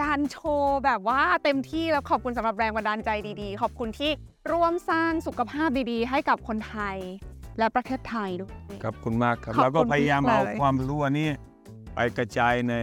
[0.02, 3.10] การโชว์แบบว่าเต็มที่แล้วขอบคุณสำหรับแรงบันดาลใจ
[3.42, 4.12] ดีๆ ขอบคุณที่
[4.52, 6.98] ร่วมสร้างสุขภาพดีๆ ให้กับคนไทย
[7.60, 8.54] และประเทศไทยด้วย
[8.86, 11.30] ขอบคุณมากครับขอบคุณแล้วก็พยายามเอาเลย ความรู้อันนี้
[11.96, 12.74] ไปกระจายใน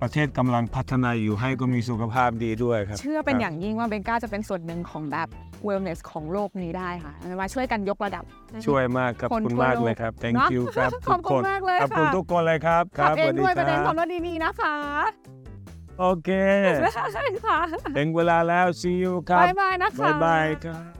[0.00, 5.28] ประเทศกำลังพัฒนาอยู่ให้ก็มีสุขภาพดีด้วยครับ เชื่อเป็นครับอย่างยิ่งว่าเบนก้าจะเป็นส่วนหนึ่งของแบบ
[5.66, 8.24] wellness ของโลกนี้ได้ค่ะมาช่วยกันยกระดับ
[8.66, 14.76] ช่วยมากครับคนคุณทั่วมากโลกเลยครับ thank เนอะ you ครับขอบคุณมากเลยขอบคุณค่ะ ทุกคนเลยครับคขัรับบเองสวัสด้วยประเด็นคขรัองบรถดีๆนะคะ
[16.00, 16.30] โอเค
[17.14, 17.58] ใช่ค่ะ
[17.96, 20.99] ถึงเวลาแล้ว see you ครับบายบายนะคะ บ๊ายบายครับ